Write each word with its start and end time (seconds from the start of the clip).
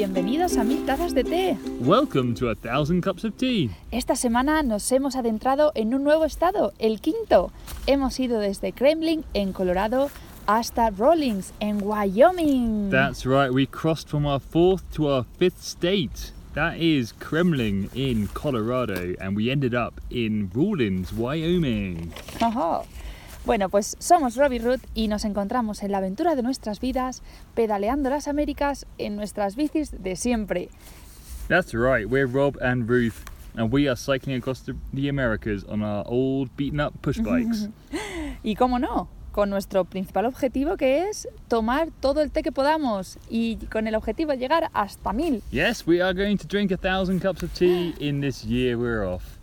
Bienvenidos 0.00 0.56
a 0.56 0.64
Mil 0.64 0.86
Tazas 0.86 1.12
de 1.12 1.22
Té. 1.22 1.58
Welcome 1.82 2.32
to 2.36 2.48
a 2.48 2.54
thousand 2.54 3.02
cups 3.02 3.22
of 3.22 3.36
tea. 3.36 3.68
Esta 3.90 4.16
semana 4.16 4.62
nos 4.62 4.90
hemos 4.92 5.14
adentrado 5.14 5.72
en 5.74 5.92
un 5.92 6.04
nuevo 6.04 6.24
estado, 6.24 6.72
el 6.78 7.02
quinto. 7.02 7.52
Hemos 7.86 8.18
ido 8.18 8.40
desde 8.40 8.72
Kremlin, 8.72 9.26
en 9.34 9.52
Colorado, 9.52 10.08
hasta 10.46 10.88
Rawlins, 10.88 11.52
en 11.60 11.82
Wyoming. 11.82 12.88
That's 12.88 13.26
right, 13.26 13.52
we 13.52 13.66
crossed 13.66 14.08
from 14.08 14.24
our 14.24 14.40
fourth 14.40 14.90
to 14.94 15.06
our 15.06 15.26
fifth 15.38 15.62
state. 15.62 16.32
That 16.54 16.78
is 16.78 17.12
Kremlin 17.12 17.90
in 17.94 18.28
Colorado, 18.28 19.14
and 19.20 19.36
we 19.36 19.50
ended 19.50 19.74
up 19.74 20.00
in 20.08 20.50
Rawlins, 20.54 21.12
Wyoming. 21.12 22.14
Bueno, 23.46 23.68
pues 23.70 23.96
somos 23.98 24.36
Robbie 24.36 24.58
Ruth 24.58 24.82
y 24.94 25.08
nos 25.08 25.24
encontramos 25.24 25.82
en 25.82 25.92
la 25.92 25.98
aventura 25.98 26.34
de 26.34 26.42
nuestras 26.42 26.78
vidas, 26.78 27.22
pedaleando 27.54 28.10
las 28.10 28.28
Américas 28.28 28.86
en 28.98 29.16
nuestras 29.16 29.56
bicis 29.56 30.02
de 30.02 30.14
siempre. 30.16 30.68
That's 31.48 31.72
right, 31.72 32.06
we're 32.06 32.26
Rob 32.26 32.58
and 32.62 32.88
Ruth, 32.88 33.24
and 33.56 33.72
we 33.72 33.88
are 33.88 33.96
cycling 33.96 34.36
across 34.36 34.60
the, 34.60 34.74
the 34.92 35.08
Americas 35.08 35.64
on 35.64 35.82
our 35.82 36.04
old 36.06 36.50
beaten 36.56 36.80
up 36.80 36.92
push 37.02 37.18
bikes. 37.18 37.68
Y 38.42 38.54
cómo 38.54 38.78
no, 38.78 39.08
con 39.32 39.50
nuestro 39.50 39.84
principal 39.84 40.24
objetivo 40.26 40.76
que 40.76 41.08
es 41.08 41.28
tomar 41.48 41.88
todo 42.00 42.20
el 42.22 42.30
té 42.30 42.42
que 42.42 42.52
podamos 42.52 43.18
y 43.28 43.56
con 43.70 43.86
el 43.86 43.94
objetivo 43.94 44.32
de 44.32 44.38
llegar 44.38 44.70
hasta 44.72 45.12
mil. 45.12 45.42
yes, 45.50 45.86
we 45.86 46.00
are 46.00 46.14
going 46.14 46.36
to 46.38 46.46
drink 46.46 46.70
a 46.70 46.76
thousand 46.76 47.20
cups 47.20 47.42
of 47.42 47.52
tea 47.52 47.94
in 47.98 48.20
this 48.20 48.44
year 48.44 48.78
we're 48.78 49.04
off. 49.04 49.39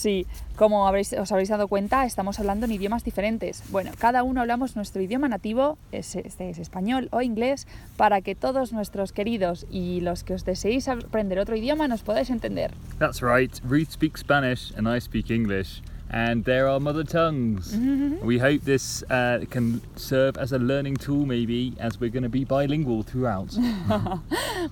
Sí, 0.00 0.26
como 0.56 0.88
habréis- 0.88 1.12
os 1.12 1.30
habréis 1.30 1.50
dado 1.50 1.68
cuenta, 1.68 2.06
estamos 2.06 2.38
hablando 2.40 2.64
en 2.64 2.72
idiomas 2.72 3.04
diferentes. 3.04 3.62
Bueno, 3.70 3.90
cada 3.98 4.22
uno 4.22 4.40
hablamos 4.40 4.74
nuestro 4.74 5.02
idioma 5.02 5.28
nativo, 5.28 5.76
es, 5.92 6.16
este 6.16 6.48
es 6.48 6.58
español 6.58 7.08
o 7.12 7.20
inglés, 7.20 7.66
para 7.98 8.22
que 8.22 8.34
todos 8.34 8.72
nuestros 8.72 9.12
queridos 9.12 9.66
y 9.70 10.00
los 10.00 10.24
que 10.24 10.32
os 10.32 10.46
deseéis 10.46 10.88
aprender 10.88 11.38
otro 11.38 11.54
idioma 11.54 11.86
nos 11.86 12.00
podáis 12.00 12.30
entender. 12.30 12.72
That's 12.98 13.20
right, 13.20 13.52
Ruth 13.62 13.90
speaks 13.90 14.20
Spanish 14.22 14.72
and 14.74 14.88
I 14.88 14.98
speak 15.02 15.30
English, 15.30 15.82
and 16.10 16.44
there 16.44 16.68
are 16.68 16.80
mother 16.80 17.04
tongues. 17.04 17.74
We 18.22 18.38
hope 18.38 18.62
this 18.64 19.02
uh, 19.10 19.44
can 19.48 19.80
serve 19.96 20.36
as 20.36 20.52
a 20.52 20.58
learning 20.58 20.96
tool, 20.96 21.24
maybe, 21.24 21.74
as 21.78 21.98
we're 22.00 22.10
going 22.10 22.24
to 22.24 22.28
be 22.28 22.44
bilingual 22.44 23.02
throughout. 23.02 23.56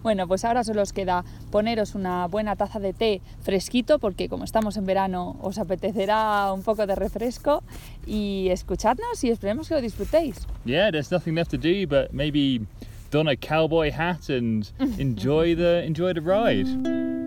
Bueno, 0.03 0.27
pues 0.28 0.44
ahora 0.44 0.64
solo 0.64 0.83
os 0.83 0.92
queda 0.92 1.25
poneros 1.50 1.94
una 1.94 2.27
buena 2.27 2.56
taza 2.56 2.78
de 2.78 2.92
té 2.92 3.22
fresquito, 3.41 3.98
porque 3.98 4.28
como 4.28 4.44
estamos 4.44 4.77
en 4.77 4.84
verano 4.84 5.36
os 5.41 5.56
apetecerá 5.59 6.53
un 6.53 6.62
poco 6.62 6.86
de 6.86 6.94
refresco, 6.94 7.62
y 8.06 8.48
escuchadnos 8.50 9.25
y 9.25 9.31
esperemos 9.31 9.69
que 9.69 9.75
lo 9.75 9.81
disfrutéis. 9.81 10.47
yeah, 10.66 10.91
there's 10.91 11.11
nothing 11.11 11.34
left 11.34 11.50
to 11.50 11.56
do 11.56 11.86
but 11.86 12.12
maybe 12.12 12.61
don 13.11 13.28
a 13.28 13.36
cowboy 13.36 13.91
hat 13.91 14.28
and 14.28 14.70
enjoy 14.98 15.55
the 15.55 15.83
enjoy 15.84 16.12
the 16.12 16.20
ride. 16.20 17.18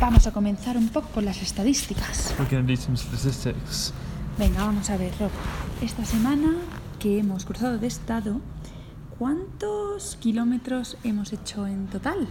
Vamos 0.00 0.26
a 0.26 0.32
comenzar 0.32 0.76
un 0.78 0.88
poco 0.88 1.08
con 1.08 1.24
las 1.26 1.42
estadísticas. 1.42 2.34
We're 2.38 2.62
do 2.62 2.74
some 2.76 2.96
statistics. 2.96 3.92
Venga, 4.38 4.64
vamos 4.64 4.88
a 4.88 4.96
ver, 4.96 5.12
Rob. 5.20 5.30
Esta 5.82 6.04
semana 6.04 6.54
que 6.98 7.18
hemos 7.18 7.44
cruzado 7.44 7.78
de 7.78 7.86
estado, 7.86 8.40
¿cuántos 9.18 10.16
kilómetros 10.16 10.96
hemos 11.04 11.32
hecho 11.34 11.66
en 11.66 11.86
total? 11.88 12.28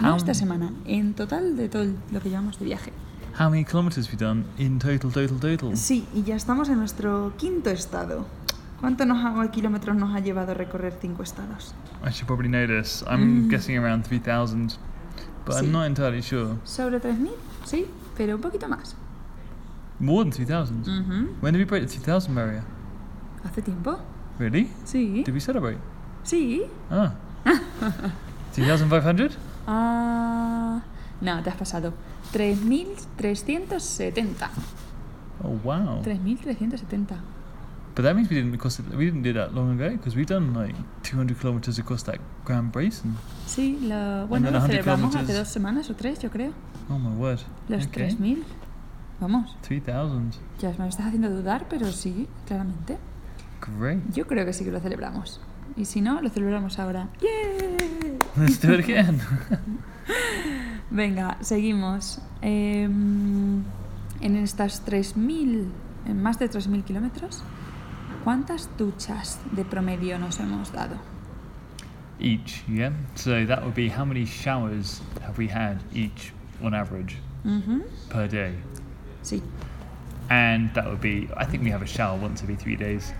No 0.00 0.12
How- 0.12 0.16
esta 0.16 0.34
semana, 0.34 0.70
en 0.84 1.14
total 1.14 1.56
de 1.56 1.68
todo 1.70 1.86
lo 2.12 2.20
que 2.20 2.28
llevamos 2.28 2.58
de 2.58 2.66
viaje. 2.66 2.92
How 3.40 3.48
many 3.48 3.64
kilometers 3.64 4.06
have 4.08 4.16
we 4.16 4.18
done 4.18 4.44
in 4.58 4.78
total, 4.78 4.98
total, 5.12 5.28
total? 5.40 5.76
Sí, 5.76 6.06
y 6.14 6.24
ya 6.24 6.36
estamos 6.36 6.68
en 6.68 6.78
nuestro 6.78 7.32
quinto 7.38 7.70
estado. 7.70 8.26
¿Cuántos 8.80 9.06
kilómetros 9.50 9.96
nos 9.96 10.14
ha 10.14 10.20
llevado 10.20 10.52
recorrer 10.54 10.94
cinco 11.00 11.22
estados? 11.22 11.74
I 12.04 12.10
should 12.10 12.26
probably 12.26 12.48
know 12.48 12.66
this. 12.66 13.02
I'm 13.08 13.48
guessing 13.50 13.78
around 13.78 14.04
3,000, 14.04 14.76
but 15.48 15.56
Sí. 15.56 15.64
I'm 15.66 15.72
not 15.72 15.86
entirely 15.86 16.22
sure. 16.22 16.56
¿Sobre 16.64 17.00
3.000? 17.00 17.30
Sí, 17.64 17.86
pero 18.16 18.36
un 18.36 18.40
poquito 18.40 18.68
más. 18.68 18.94
More 19.98 20.22
than 20.24 20.30
3,000? 20.30 20.86
Ujú. 20.86 21.28
When 21.40 21.52
did 21.54 21.58
we 21.60 21.64
break 21.64 21.88
the 21.88 21.98
2,000 21.98 22.32
barrier? 22.34 22.62
¿Hace 23.44 23.62
tiempo? 23.62 23.98
Really? 24.38 24.70
Sí. 24.84 25.24
Did 25.24 25.34
we 25.34 25.40
celebrate? 25.40 25.78
Sí. 26.22 26.62
Ah. 26.90 27.14
2,500? 28.54 29.36
Ah, 29.66 30.82
no, 31.20 31.42
te 31.42 31.50
has 31.50 31.56
pasado. 31.56 31.92
3.370. 32.32 34.48
Oh 35.42 35.58
wow! 35.64 36.00
3.370. 36.02 37.16
But 37.98 38.04
that 38.04 38.14
means 38.14 38.30
we 38.30 38.36
didn't 38.36 38.56
cross 38.58 38.78
we 38.96 39.06
didn't 39.06 39.22
do 39.22 39.32
that 39.32 39.52
long 39.56 39.72
ago 39.72 39.90
because 39.90 40.14
we've 40.14 40.24
done 40.24 40.54
like 40.54 40.76
200 41.02 41.36
kilometers 41.40 41.80
across 41.80 42.04
that 42.04 42.20
Grand 42.44 42.70
Basin. 42.70 43.16
Sí, 43.44 43.76
lo, 43.82 44.28
bueno, 44.28 44.52
lo 44.52 44.60
100 44.60 44.70
celebramos 44.70 45.16
hace 45.16 45.32
dos 45.32 45.48
semanas 45.48 45.90
o 45.90 45.96
tres, 45.96 46.20
yo 46.20 46.30
creo. 46.30 46.52
Oh 46.88 46.96
my 46.96 47.16
word! 47.16 47.40
Los 47.68 47.86
Okay. 47.88 48.10
3.000. 48.10 48.44
Vamos, 49.20 49.56
3,000. 49.62 50.30
ya 50.60 50.72
me 50.78 50.86
estás 50.86 51.06
haciendo 51.06 51.28
dudar, 51.28 51.66
pero 51.68 51.90
sí, 51.90 52.28
claramente. 52.46 52.98
Great. 53.80 53.98
Yo 54.14 54.28
creo 54.28 54.46
que 54.46 54.52
sí 54.52 54.64
que 54.64 54.70
lo 54.70 54.78
celebramos. 54.78 55.40
Y 55.76 55.84
si 55.84 56.00
no, 56.00 56.22
lo 56.22 56.30
celebramos 56.30 56.78
ahora. 56.78 57.08
¡Yay! 57.20 58.16
Let's 58.36 58.60
do 58.60 58.74
it 58.74 58.84
again. 58.88 59.20
Venga, 60.92 61.36
seguimos. 61.40 62.20
Em, 62.42 63.64
en 64.20 64.36
estas 64.36 64.86
3.000, 64.86 65.64
en 66.06 66.22
más 66.22 66.38
de 66.38 66.48
3.000 66.48 66.84
kilómetros, 66.84 67.42
¿cuántas 68.28 68.68
duchas 68.76 69.40
de 69.52 69.64
promedio 69.64 70.18
nos 70.18 70.38
hemos 70.38 70.70
dado? 70.70 70.96
each, 72.20 72.62
yeah. 72.68 72.90
So 73.14 73.46
that 73.46 73.64
would 73.64 73.74
be 73.74 73.88
how 73.88 74.04
many 74.04 74.26
showers 74.26 75.00
have 75.22 75.38
we 75.38 75.48
had 75.48 75.78
each 75.94 76.34
on 76.62 76.74
average 76.74 77.16
Ujú, 77.42 77.84
per 78.10 78.28
day? 78.28 78.52
Sí. 79.22 79.40
And 80.28 80.68
that 80.74 80.84
would 80.84 81.00
be, 81.00 81.30
I 81.38 81.46
think 81.46 81.64
we 81.64 81.70
have 81.70 81.80
a 81.80 81.86
shower 81.86 82.18
once 82.18 82.42
every 82.42 82.56
three 82.56 82.76
days. 82.76 83.14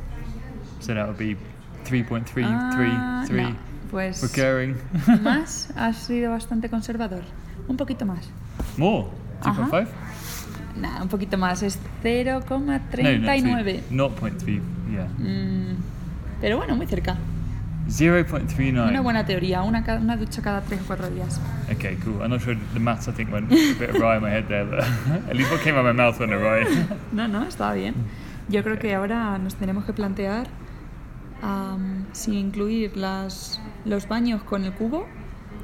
So 0.81 0.93
that 0.93 1.07
would 1.07 1.17
be 1.17 1.37
3.3, 1.85 2.45
Ah, 2.45 3.25
3, 3.25 3.29
3 3.29 3.43
no, 3.45 3.57
pues 3.91 4.23
recurring. 4.23 4.75
más, 5.23 5.73
has 5.77 5.97
sido 5.97 6.33
bastante 6.33 6.69
conservador. 6.69 7.23
Un 7.67 7.79
poquito 7.79 8.05
más. 8.05 8.29
More? 8.77 9.07
Ajá. 9.41 9.71
2.5? 9.71 9.89
Nah, 10.77 11.01
un 11.01 11.09
poquito 11.09 11.39
más, 11.39 11.63
es 11.63 11.79
No, 12.05 12.39
no, 12.39 12.45
0,39. 12.45 14.78
0.3, 14.89 14.93
yeah. 14.93 15.09
Mm, 15.19 15.77
pero 16.41 16.57
bueno, 16.57 16.77
muy 16.77 16.87
cerca. 16.87 17.17
0.39. 17.89 18.89
Una 18.89 19.01
buena 19.01 19.25
teoría, 19.25 19.63
una, 19.63 19.83
una 20.01 20.17
ducha 20.17 20.43
cada 20.43 20.61
3 20.61 20.81
o 20.83 20.85
4 20.87 21.11
días. 21.11 21.41
Okay, 21.75 21.97
cool. 22.05 22.21
I'm 22.23 22.31
not 22.31 22.43
sure 22.43 22.55
the 22.75 22.81
maths 22.81 23.09
I 23.09 23.13
think 23.13 23.33
went 23.33 23.51
a 23.51 23.75
bit 23.79 23.91
awry 23.97 24.17
in 24.17 24.23
my 24.23 24.31
head 24.31 24.47
there, 24.49 24.65
but 24.67 24.81
at 25.31 25.37
least 25.37 25.51
what 25.51 25.63
came 25.63 25.75
out 25.75 25.87
of 25.87 25.97
my 25.97 26.03
mouth 26.05 26.19
went 26.21 26.33
awry. 26.33 26.67
No, 27.13 27.27
no, 27.27 27.45
estaba 27.45 27.75
bien. 27.75 27.95
Yo 28.51 28.63
creo 28.63 28.79
que 28.79 28.95
ahora 28.95 29.39
nos 29.39 29.55
tenemos 29.55 29.85
que 29.85 29.93
plantear 29.95 30.47
am, 31.43 32.05
si 32.13 32.37
incluir 32.39 32.97
las, 32.97 33.61
los 33.87 34.07
baños 34.07 34.43
con 34.43 34.65
el 34.65 34.73
cubo. 34.73 35.07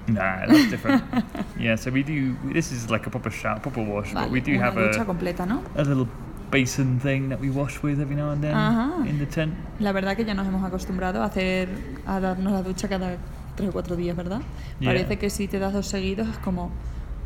nah, 0.07 0.47
that's 0.47 0.71
different. 0.71 1.03
yeah, 1.59 1.77
so 1.77 1.91
we 1.91 2.03
do, 2.03 2.37
this 2.53 2.73
is 2.73 2.91
like 2.91 3.07
a 3.07 3.11
proper 3.11 3.31
shower, 3.31 3.59
proper 3.61 3.83
wash, 3.83 4.13
but 4.13 4.31
we 4.31 4.41
Vale, 4.41 4.53
do 4.53 4.53
una 4.59 4.65
have 4.67 4.75
ducha 4.75 5.03
a, 5.03 5.05
completa, 5.07 5.47
¿no? 5.47 5.63
a 5.77 5.83
little 5.83 6.07
basin 6.55 7.01
thing 7.01 7.29
that 7.29 7.41
we 7.41 7.51
wash 7.51 7.83
with 7.83 8.01
every 8.01 8.15
now 8.15 8.31
and 8.31 8.41
then 8.41 8.55
Ajá. 8.55 9.09
in 9.09 9.19
the 9.19 9.27
tent. 9.27 9.53
La 9.81 9.93
verdad 9.93 10.17
que 10.17 10.25
ya 10.25 10.35
nos 10.35 10.47
hemos 10.47 10.65
acostumbrado 10.65 11.23
a 11.23 11.27
hacer 11.27 11.69
a 12.07 12.21
darnos 12.21 12.53
la 12.53 12.63
ducha 12.63 12.89
cada 12.89 13.17
3 13.57 13.69
o 13.69 13.73
4 13.73 13.97
días, 13.97 14.17
¿verdad? 14.17 14.41
Yeah. 14.79 14.93
Parece 14.93 15.19
que 15.19 15.31
si 15.31 15.49
te 15.49 15.59
das 15.59 15.73
dos 15.73 15.87
seguidos 15.87 16.29
es 16.29 16.39
como, 16.39 16.71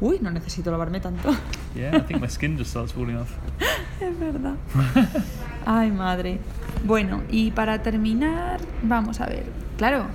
uy, 0.00 0.19
no 0.22 0.31
necesito 0.31 0.71
lavarme 0.71 1.00
tanto. 1.00 1.31
Yeah, 1.75 1.97
I 1.97 2.00
think 2.00 2.21
my 2.21 2.28
skin 2.28 2.56
just 2.56 2.71
starts 2.71 2.93
falling 2.93 3.16
off. 3.16 3.31
Es 4.00 4.19
verdad. 4.19 4.55
Ay, 5.66 5.91
madre. 5.91 6.39
Bueno, 6.84 7.22
y 7.31 7.50
para 7.50 7.83
terminar, 7.83 8.60
vamos 8.83 9.21
a 9.21 9.27
ver. 9.27 9.45
Claro, 9.77 10.07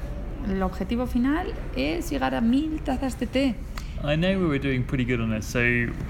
el 0.50 0.62
objetivo 0.64 1.06
final 1.06 1.54
es 1.76 2.10
llegar 2.10 2.34
a 2.34 2.42
mil 2.42 2.82
tazas 2.82 3.20
de 3.20 3.28
té. 3.28 3.56
I 4.04 4.16
know 4.18 4.40
we 4.40 4.48
were 4.48 4.60
doing 4.60 4.84
pretty 4.84 5.06
good 5.06 5.22
on 5.22 5.30
this, 5.30 5.46
so 5.46 5.60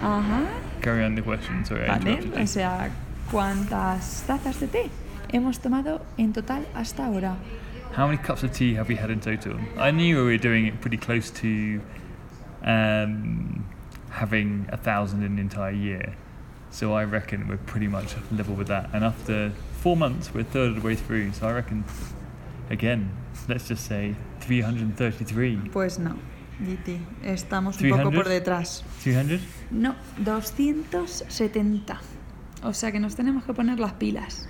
Ajá. 0.02 0.44
Carry 0.84 1.04
on 1.04 1.16
the 1.16 1.22
question. 1.22 1.66
Sorry, 1.66 1.88
Vale, 1.88 2.44
o 2.44 2.48
sea, 2.48 2.92
¿cuántas 3.32 4.24
tazas 4.28 4.60
de 4.60 4.68
té 4.68 4.90
hemos 5.32 5.60
tomado 5.60 6.02
en 6.18 6.34
total 6.34 6.68
hasta 6.76 7.06
ahora? 7.06 7.38
How 7.96 8.08
many 8.08 8.18
cups 8.18 8.44
of 8.44 8.52
tea 8.52 8.76
have 8.76 8.90
we 8.90 8.96
had 8.96 9.10
in 9.10 9.20
total? 9.20 9.58
I 9.78 9.92
knew 9.92 10.18
we 10.18 10.32
were 10.32 10.38
doing 10.38 10.66
it 10.66 10.82
pretty 10.82 10.98
close 10.98 11.32
to 11.42 11.80
um, 12.64 13.66
having 14.10 14.68
a 14.72 14.78
thousand 14.78 15.24
in 15.24 15.36
the 15.36 15.42
entire 15.42 15.72
year. 15.72 16.16
So 16.72 16.94
I 16.94 17.04
reckon 17.04 17.48
we're 17.48 17.58
pretty 17.58 17.88
much 17.88 18.16
level 18.32 18.56
with 18.56 18.68
that. 18.68 18.90
And 18.94 19.04
after 19.04 19.52
four 19.80 19.96
months, 19.96 20.34
we're 20.34 20.42
a 20.42 20.44
third 20.44 20.70
of 20.70 20.82
the 20.82 20.82
way 20.82 20.96
through. 20.96 21.34
So 21.34 21.48
I 21.48 21.54
reckon, 21.54 21.86
again, 22.72 23.12
let's 23.48 23.68
just 23.68 23.86
say 23.86 24.16
333. 24.42 25.70
Pues 25.72 26.00
no, 26.00 26.18
Giti, 26.60 26.98
estamos 27.24 27.80
un 27.82 27.90
poco 27.90 28.10
300? 28.10 28.14
por 28.14 28.30
detrás. 28.30 28.84
200? 29.04 29.42
No, 29.72 29.96
270. 30.20 32.00
O 32.64 32.74
sea 32.74 32.92
que 32.92 33.00
nos 33.00 33.16
tenemos 33.16 33.44
que 33.44 33.54
poner 33.54 33.80
las 33.80 33.94
pilas. 33.94 34.48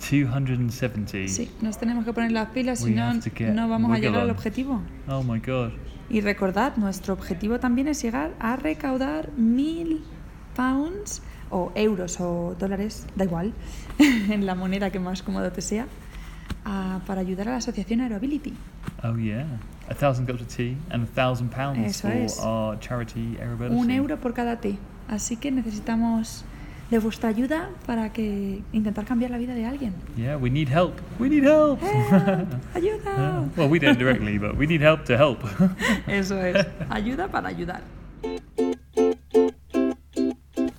270. 0.00 1.28
Sí, 1.28 1.50
nos 1.60 1.78
tenemos 1.78 2.04
que 2.04 2.12
poner 2.12 2.30
las 2.32 2.48
pilas, 2.50 2.78
si 2.78 2.86
We 2.86 2.90
no, 2.92 3.02
have 3.04 3.20
to 3.20 3.30
get 3.34 3.52
no 3.52 3.68
vamos 3.68 3.92
a 3.92 3.98
llegar 3.98 4.20
al 4.20 4.30
on. 4.30 4.36
objetivo. 4.36 4.80
Oh 5.08 5.22
my 5.22 5.40
god. 5.40 5.72
Y 6.08 6.20
recordad, 6.20 6.76
nuestro 6.76 7.14
objetivo 7.14 7.58
también 7.58 7.88
es 7.88 8.00
llegar 8.02 8.32
a 8.38 8.54
recaudar 8.56 9.30
mil 9.36 10.04
pounds 10.54 11.22
o 11.50 11.72
euros 11.74 12.20
o 12.20 12.54
dólares, 12.58 13.06
da 13.16 13.24
igual, 13.24 13.52
en 13.98 14.46
la 14.46 14.54
moneda 14.54 14.90
que 14.90 15.00
más 15.00 15.22
cómodo 15.22 15.50
te 15.50 15.60
sea, 15.60 15.86
ah, 16.64 17.00
para 17.06 17.20
ayudar 17.20 17.48
a 17.48 17.52
la 17.52 17.56
asociación 17.56 18.00
Aerobility. 18.00 18.54
Oh 19.02 19.16
yeah. 19.16 19.46
A 19.88 19.94
thousand 19.94 20.26
cups 20.26 20.40
of 20.42 20.48
tea 20.48 20.76
and 20.90 21.04
a 21.04 21.06
thousand 21.06 21.50
pounds 21.50 21.78
Eso 21.78 22.08
for 22.08 22.16
es. 22.16 22.38
our 22.40 22.78
charity. 22.80 23.38
Un 23.70 23.90
euro 23.90 24.16
por 24.16 24.32
cada 24.34 24.56
té. 24.60 24.76
Así 25.08 25.36
que 25.36 25.50
necesitamos 25.50 26.44
de 26.90 26.98
vuestra 26.98 27.28
ayuda 27.28 27.70
para 27.86 28.12
que 28.12 28.62
intentar 28.72 29.04
cambiar 29.04 29.30
la 29.30 29.38
vida 29.38 29.54
de 29.54 29.64
alguien. 29.64 29.92
Yeah, 30.16 30.36
we 30.36 30.50
need 30.50 30.68
help. 30.68 30.94
We 31.18 31.28
need 31.28 31.44
help. 31.44 31.80
¡Help! 31.82 32.12
Uh, 32.12 32.56
¡Ayuda! 32.74 33.48
well, 33.56 33.68
we 33.68 33.78
don't 33.78 33.98
directly, 33.98 34.38
but 34.38 34.56
we 34.56 34.66
need 34.66 34.82
help 34.82 35.04
to 35.04 35.16
help. 35.16 35.38
Eso 36.06 36.40
es, 36.42 36.66
ayuda 36.90 37.28
para 37.28 37.48
ayudar. 37.48 37.82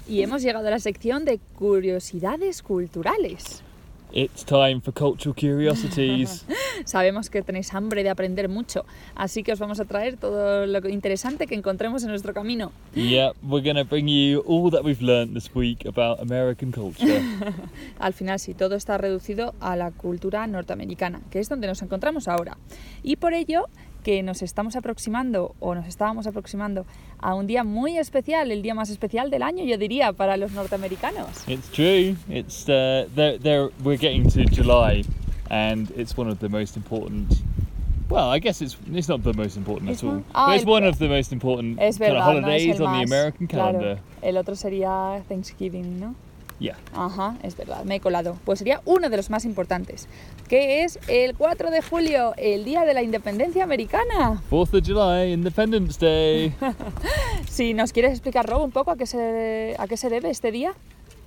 Y 0.08 0.22
hemos 0.22 0.42
llegado 0.42 0.68
a 0.68 0.72
la 0.72 0.80
sección 0.80 1.26
de 1.26 1.40
curiosidades 1.56 2.62
culturales. 2.62 3.64
It's 4.12 4.44
time 4.44 4.82
for 4.82 4.94
cultural 4.94 5.34
curiosities. 5.34 6.46
Sabemos 6.86 7.30
que 7.30 7.42
tenéis 7.42 7.74
hambre 7.74 8.04
de 8.04 8.10
aprender 8.10 8.50
mucho, 8.50 8.86
así 9.16 9.44
que 9.44 9.52
os 9.52 9.60
vamos 9.60 9.80
a 9.80 9.86
traer 9.86 10.18
todo 10.18 10.66
lo 10.66 10.88
interesante 10.90 11.48
que 11.48 11.56
encontremos 11.56 12.04
en 12.04 12.10
nuestro 12.10 12.34
camino. 12.34 12.72
yeah, 12.94 13.32
we're 13.44 13.64
going 13.64 13.76
to 13.76 13.84
bring 13.84 14.08
you 14.08 14.44
all 14.48 14.70
that 14.72 14.84
we've 14.84 15.02
learned 15.02 15.36
this 15.36 15.54
week 15.54 15.86
about 15.86 16.20
American 16.20 16.72
culture. 16.72 17.22
Al 18.00 18.14
final 18.14 18.40
sí, 18.40 18.54
todo 18.54 18.76
está 18.76 18.98
reducido 18.98 19.54
a 19.60 19.76
la 19.76 19.92
cultura 19.92 20.46
norteamericana, 20.48 21.22
que 21.32 21.40
es 21.40 21.50
donde 21.50 21.68
nos 21.68 21.82
encontramos 21.82 22.28
ahora. 22.28 22.58
Y 23.04 23.18
por 23.18 23.34
ello 23.34 23.68
que 24.08 24.24
nos 24.24 24.42
estamos 24.42 24.78
aproximando 24.78 25.54
o 25.60 25.76
nos 25.76 25.86
estábamos 25.86 26.28
aproximando 26.28 26.86
a 27.20 27.36
un 27.36 27.46
día 27.46 27.66
muy 27.66 27.98
especial, 27.98 28.50
el 28.54 28.62
día 28.62 28.74
más 28.74 28.90
especial 28.90 29.30
del 29.30 29.44
año, 29.44 29.66
yo 29.66 29.78
diría, 29.78 30.14
para 30.14 30.38
los 30.38 30.54
norteamericanos. 30.54 31.28
It's 31.46 31.70
true. 31.74 32.16
It's 32.30 32.70
uh, 32.70 33.10
they're, 33.14 33.38
they're, 33.38 33.70
we're 33.84 33.98
getting 34.00 34.24
to 34.30 34.46
July, 34.46 35.04
and 35.50 35.92
it's 35.98 36.18
one 36.18 36.30
of 36.32 36.40
the 36.40 36.48
most 36.48 36.78
important. 36.78 37.28
Well, 38.10 38.30
I 38.34 38.40
guess 38.40 38.62
it's 38.62 38.78
it's 38.94 39.10
not 39.10 39.24
the 39.24 39.34
most 39.34 39.58
important 39.58 39.90
at 39.92 40.02
all, 40.06 40.24
Ah, 40.34 40.48
but 40.48 40.56
it's 40.56 40.64
el- 40.66 40.72
one 40.72 40.86
of 40.88 40.98
the 41.00 41.10
most 41.10 41.34
important 41.34 41.78
Es 41.78 41.98
kind 41.98 42.16
of 42.16 42.24
verdad, 42.24 42.42
no 42.42 42.48
es 42.48 42.64
holidays 42.64 42.80
el 42.80 42.88
on 42.88 42.94
the 42.94 43.04
American 43.04 43.48
claro. 43.48 43.80
calendar. 43.80 44.00
El 44.22 44.38
otro 44.38 44.56
sería 44.56 45.22
Thanksgiving, 45.28 46.00
¿no? 46.00 46.16
Yeah. 46.60 46.76
Ajá, 46.94 47.38
es 47.44 47.56
verdad, 47.56 47.84
me 47.86 47.96
he 47.96 48.00
colado. 48.00 48.38
Pues 48.44 48.58
sería 48.60 48.82
uno 48.86 49.10
de 49.12 49.18
los 49.18 49.30
más 49.30 49.46
importantes, 49.46 50.08
que 50.50 50.84
es 50.84 50.98
el 51.08 51.36
4 51.36 51.70
de 51.70 51.82
julio, 51.84 52.34
el 52.38 52.66
Día 52.66 52.84
de 52.84 52.96
la 52.96 53.04
Independencia 53.04 53.64
Americana. 53.64 54.42
Fourth 54.50 54.74
of 54.74 54.82
July, 54.86 55.32
Independence 55.34 56.00
Day. 56.00 56.54
Si 57.50 57.74
nos 57.74 57.92
quieres 57.94 58.12
explicar, 58.12 58.46
Rob, 58.48 58.64
un 58.64 58.72
poco 58.72 58.92
a 58.92 58.96
qué 58.98 59.06
se, 59.06 59.76
a 59.78 59.88
qué 59.88 59.98
se 59.98 60.10
debe 60.10 60.30
este 60.30 60.52
día. 60.52 60.74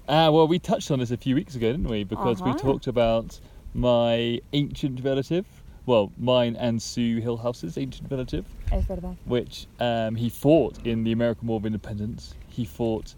Ah, 0.09 0.31
well, 0.31 0.49
we 0.49 0.59
touched 0.59 0.91
on 0.91 0.99
this 0.99 1.11
a 1.13 1.17
few 1.17 1.35
weeks 1.37 1.55
ago, 1.55 1.71
didn't 1.73 1.89
we? 1.89 2.05
Because 2.05 2.43
we 2.43 2.51
Uh-huh. 2.51 2.59
talked 2.73 2.89
about 2.89 3.41
my 3.75 4.41
ancient 4.53 5.01
relative, 5.05 5.45
well, 5.87 6.11
mine 6.19 6.57
and 6.59 6.81
Sue 6.83 7.21
Hillhouse's 7.21 7.79
ancient 7.79 8.11
relative, 8.11 8.45
Es 8.73 8.85
verdad. 8.87 9.17
which 9.27 9.67
um, 9.79 10.17
he 10.17 10.29
fought 10.29 10.85
in 10.85 11.05
the 11.05 11.13
American 11.13 11.47
War 11.49 11.59
of 11.59 11.67
Independence. 11.67 12.35
He 12.49 12.65
fought 12.65 13.15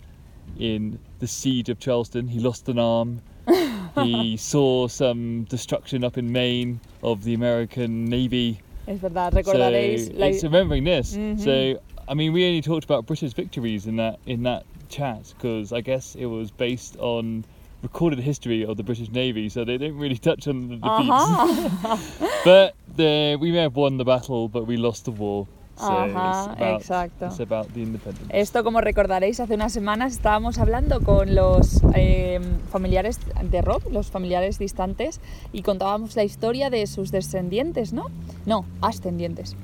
in 0.58 0.98
the 1.18 1.26
siege 1.26 1.68
of 1.68 1.78
Charleston. 1.78 2.28
He 2.28 2.40
lost 2.40 2.68
an 2.68 2.78
arm. 2.78 3.22
he 4.02 4.36
saw 4.36 4.88
some 4.88 5.44
destruction 5.44 6.04
up 6.04 6.16
in 6.16 6.32
Maine 6.32 6.80
of 7.02 7.24
the 7.24 7.34
American 7.34 8.04
Navy. 8.04 8.60
Es 8.86 8.98
verdad, 8.98 9.32
recordaréis 9.32 10.06
so 10.08 10.12
la- 10.18 10.26
it's 10.26 10.42
remembering 10.42 10.84
this. 10.84 11.16
Mhm. 11.16 11.38
So 11.40 11.80
I 12.08 12.14
mean, 12.14 12.32
we 12.32 12.46
only 12.46 12.60
talked 12.62 12.84
about 12.84 13.06
British 13.06 13.32
victories 13.32 13.86
in 13.86 13.96
that 13.96 14.18
in 14.26 14.42
that 14.42 14.64
chat 14.88 15.32
because 15.36 15.72
I 15.72 15.80
guess 15.80 16.14
it 16.16 16.26
was 16.26 16.50
based 16.50 16.96
on 16.98 17.44
recorded 17.82 18.18
history 18.20 18.64
of 18.64 18.76
the 18.76 18.82
British 18.82 19.10
Navy, 19.10 19.48
so 19.48 19.64
they 19.64 19.76
didn't 19.78 19.98
really 19.98 20.18
touch 20.18 20.46
on 20.46 20.68
the 20.68 20.76
defeats. 20.76 21.10
Ajá. 21.10 22.42
but 22.44 22.74
the, 22.96 23.36
we 23.40 23.50
may 23.50 23.58
have 23.62 23.74
won 23.74 23.96
the 23.96 24.04
battle, 24.04 24.48
but 24.48 24.66
we 24.66 24.76
lost 24.76 25.04
the 25.04 25.10
war. 25.10 25.48
Ajá, 25.78 26.44
about, 26.52 26.60
exacto. 26.80 27.26
About 27.42 27.68
the. 27.72 27.86
Esto, 28.28 28.62
como 28.62 28.80
recordaréis, 28.80 29.40
hace 29.40 29.54
unas 29.54 29.72
semanas 29.72 30.12
estábamos 30.12 30.58
hablando 30.58 31.00
con 31.00 31.34
los 31.34 31.80
eh, 31.94 32.40
familiares 32.70 33.18
de 33.42 33.62
Rob, 33.62 33.82
los 33.90 34.10
familiares 34.10 34.58
distantes, 34.58 35.20
y 35.52 35.62
contábamos 35.62 36.14
la 36.16 36.24
historia 36.24 36.70
de 36.70 36.86
sus 36.86 37.10
descendientes, 37.10 37.92
¿no? 37.92 38.06
No, 38.46 38.64
ascendientes. 38.80 39.56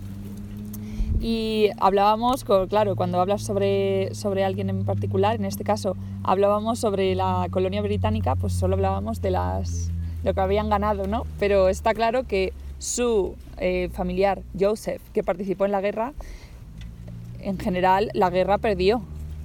Y 1.20 1.70
hablábamos, 1.80 2.44
co- 2.44 2.68
claro, 2.68 2.94
cuando 2.94 3.20
hablas 3.20 3.42
sobre, 3.42 4.14
sobre 4.14 4.44
alguien 4.44 4.70
en 4.70 4.84
particular, 4.84 5.34
en 5.36 5.44
este 5.44 5.64
caso 5.64 5.96
hablábamos 6.22 6.78
sobre 6.78 7.14
la 7.16 7.48
colonia 7.50 7.82
británica, 7.82 8.36
pues 8.36 8.52
solo 8.52 8.74
hablábamos 8.76 9.20
de 9.20 9.32
las, 9.32 9.90
lo 10.22 10.32
que 10.32 10.40
habían 10.40 10.68
ganado, 10.68 11.06
¿no? 11.08 11.24
Pero 11.40 11.68
está 11.68 11.92
claro 11.92 12.22
que 12.24 12.52
su 12.78 13.34
eh, 13.60 13.88
familiar, 13.92 14.42
Joseph, 14.58 15.00
que 15.12 15.22
participó 15.22 15.64
en 15.66 15.72
la 15.72 15.80
guerra, 15.80 16.12
en 17.40 17.58
general 17.58 18.10
la 18.14 18.30
guerra 18.30 18.58
perdió. 18.58 19.02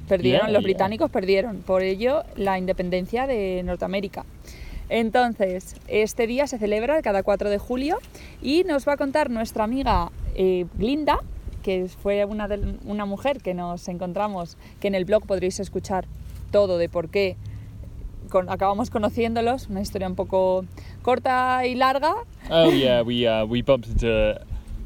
Perdieron, 0.08 0.48
Yeah, 0.48 0.54
los 0.54 0.62
yeah. 0.64 0.68
británicos 0.74 1.10
perdieron. 1.10 1.58
Por 1.62 1.82
ello, 1.82 2.24
la 2.36 2.58
independencia 2.60 3.26
de 3.26 3.62
Norteamérica. 3.64 4.26
Entonces, 4.90 5.76
este 5.88 6.28
día 6.28 6.46
se 6.46 6.58
celebra 6.58 7.02
cada 7.02 7.24
4 7.24 7.50
de 7.50 7.58
julio 7.58 7.98
y 8.42 8.64
nos 8.66 8.86
va 8.88 8.94
a 8.94 8.98
contar 8.98 9.30
nuestra 9.30 9.64
amiga 9.64 10.12
eh, 10.36 10.66
Glinda, 10.78 11.20
que 11.64 11.88
fue 11.88 12.26
una, 12.26 12.50
de- 12.50 12.76
una 12.86 13.06
mujer 13.06 13.40
que 13.42 13.54
nos 13.54 13.88
encontramos, 13.88 14.58
que 14.82 14.90
en 14.90 14.96
el 14.96 15.06
blog 15.06 15.26
podréis 15.26 15.62
escuchar 15.62 16.06
todo 16.52 16.78
de 16.78 16.90
por 16.90 17.08
qué 17.10 17.38
con- 18.34 18.50
acabamos 18.50 18.90
conociéndolos, 18.90 19.70
una 19.70 19.82
historia 19.82 20.08
un 20.08 20.16
poco 20.16 20.66
corta 21.04 21.66
y 21.68 21.76
larga. 21.76 22.16
oh 22.50 22.72
yeah, 22.72 23.04
we 23.04 23.28
uh, 23.28 23.46
we 23.46 23.62
bumped 23.62 23.88
into 23.88 24.36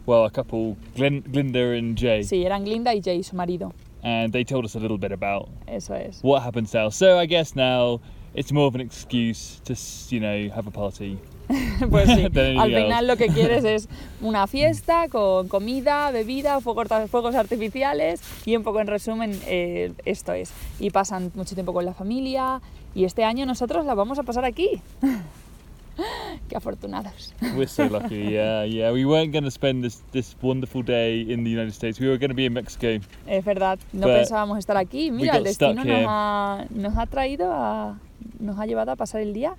well 0.05 0.25
a 0.25 0.29
couple, 0.29 0.75
Glen, 0.95 1.23
Glinda 1.31 1.73
and 1.77 1.97
Jay, 1.97 2.23
Sí, 2.23 2.45
eran 2.45 2.65
Glinda 2.65 2.93
y 2.93 3.01
Jay, 3.01 3.23
su 3.23 3.35
marido. 3.35 3.73
and 4.03 4.31
they 4.33 4.43
told 4.43 4.65
us 4.65 4.75
a 4.75 4.79
little 4.79 4.97
bit 4.97 5.11
about 5.11 5.47
Eso 5.65 5.93
es. 5.95 6.19
what 6.21 6.43
happens 6.43 6.73
now. 6.73 6.89
So 6.89 7.17
I 7.19 7.25
guess 7.25 7.55
now 7.55 7.99
it's 8.35 8.51
more 8.51 8.67
of 8.67 8.75
an 8.75 8.81
excuse 8.81 9.59
to 9.65 9.73
you 10.13 10.19
know 10.19 10.49
have 10.53 10.67
a 10.67 10.71
party. 10.71 11.17
Pues 11.89 12.09
sí, 12.09 12.25
al 12.59 12.69
final 12.73 13.07
lo 13.07 13.15
que 13.15 13.27
quieres 13.27 13.63
es 13.75 13.87
una 14.21 14.47
fiesta 14.47 15.07
con 15.09 15.47
comida, 15.47 16.11
bebida, 16.11 16.59
fuegos, 16.59 16.87
fuegos 17.09 17.35
artificiales 17.35 18.19
y 18.45 18.57
un 18.57 18.63
poco 18.63 18.81
en 18.81 18.87
resumen 18.87 19.31
eh, 19.45 19.93
esto 20.03 20.33
es. 20.33 20.51
Y 20.79 20.89
pasan 20.89 21.31
mucho 21.35 21.55
tiempo 21.55 21.71
con 21.73 21.85
la 21.85 21.93
familia 21.93 22.61
y 22.97 23.05
este 23.05 23.23
año 23.23 23.45
nosotros 23.45 23.85
la 23.85 23.93
vamos 23.93 24.17
a 24.17 24.23
pasar 24.23 24.43
aquí. 24.43 24.81
Qué 26.49 26.57
afortunados. 26.57 27.31
We're 27.55 27.67
so 27.67 27.87
lucky. 27.87 28.31
Yeah, 28.31 28.63
yeah. 28.67 28.91
We 28.91 29.05
weren't 29.05 29.31
going 29.31 29.43
to 29.43 29.51
spend 29.51 29.83
this 29.83 30.01
this 30.11 30.35
wonderful 30.41 30.81
day 30.83 31.21
in 31.21 31.43
the 31.43 31.51
United 31.51 31.73
States. 31.73 31.99
We 31.99 32.07
were 32.07 32.17
going 32.17 32.31
to 32.31 32.35
be 32.35 32.45
in 32.45 32.53
Mexico. 32.53 32.99
Es 33.27 33.45
verdad, 33.45 33.77
no 33.93 34.07
pensábamos 34.07 34.57
estar 34.57 34.77
aquí. 34.77 35.11
Mira, 35.11 35.37
el 35.37 35.43
destino 35.43 35.83
nos 35.83 36.05
ha, 36.07 36.65
nos 36.71 36.97
ha 36.97 37.05
traído 37.05 37.51
a, 37.53 37.99
nos 38.39 38.57
ha 38.59 38.65
llevado 38.65 38.91
a 38.91 38.95
pasar 38.95 39.21
el 39.21 39.31
día, 39.31 39.53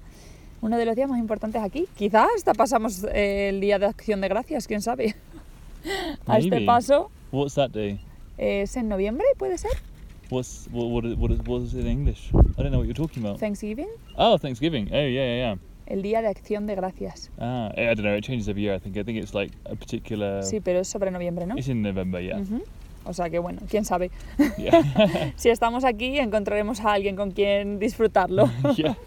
uno 0.61 0.77
de 0.77 0.85
los 0.85 0.97
días 0.97 1.09
más 1.09 1.21
importantes 1.21 1.63
aquí. 1.63 1.87
Quizás 1.97 2.27
hasta 2.37 2.55
pasamos 2.55 3.05
eh, 3.05 3.51
el 3.51 3.61
día 3.61 3.79
de 3.79 3.87
acción 3.87 4.21
de 4.21 4.29
gracias, 4.29 4.67
quién 4.67 4.83
sabe. 4.83 5.15
A 6.27 6.39
este 6.39 6.51
Maybe. 6.51 6.67
paso 6.67 7.09
What's 7.31 7.55
that 7.55 7.71
day? 7.71 8.01
es 8.37 8.77
en 8.77 8.89
noviembre, 8.89 9.25
puede 9.39 9.59
ser. 9.59 9.71
What's 10.31 10.69
what 10.71 10.89
what 10.91 11.05
is, 11.07 11.17
what 11.17 11.31
is, 11.31 11.41
what 11.47 11.63
is 11.63 11.75
it 11.75 11.81
in 11.81 11.87
English? 11.87 12.31
I 12.59 12.63
don't 12.63 12.71
know 12.71 12.79
what 12.79 12.87
you're 12.87 12.95
talking 12.95 13.23
about. 13.25 13.39
Thanksgiving, 13.39 13.89
Oh, 14.17 14.37
Thanksgiving. 14.39 14.89
Oh, 14.93 14.97
yeah, 14.97 15.09
yeah, 15.09 15.37
yeah. 15.37 15.55
el 15.87 16.03
día 16.03 16.21
de 16.21 16.29
acción 16.29 16.67
de 16.67 16.75
gracias. 16.75 17.31
Ah, 17.39 17.73
I 17.77 17.87
don't 17.95 18.03
know. 18.03 18.15
It 18.15 18.25
changes 18.25 18.47
every 18.49 18.63
year. 18.63 18.75
I 18.75 18.79
think. 18.79 18.97
I 18.99 19.05
think 19.05 19.19
it's 19.19 19.33
like 19.35 19.53
a 19.65 19.75
particular. 19.75 20.43
Sí, 20.43 20.61
pero 20.61 20.81
es 20.81 20.89
sobre 20.89 21.11
noviembre, 21.11 21.47
¿no? 21.47 21.57
It's 21.57 21.69
in 21.69 21.81
November. 21.83 22.21
Yeah. 22.23 22.43
O 23.07 23.15
sea 23.15 23.31
que 23.31 23.39
bueno, 23.39 23.61
quién 23.71 23.87
sabe. 23.87 24.11
Yeah. 24.59 25.33
Si 25.37 25.49
estamos 25.49 25.85
aquí, 25.85 26.19
encontraremos 26.19 26.81
a 26.81 26.93
alguien 26.93 27.17
con 27.17 27.31
quien 27.31 27.79
disfrutarlo. 27.79 28.51
yeah. 28.77 28.97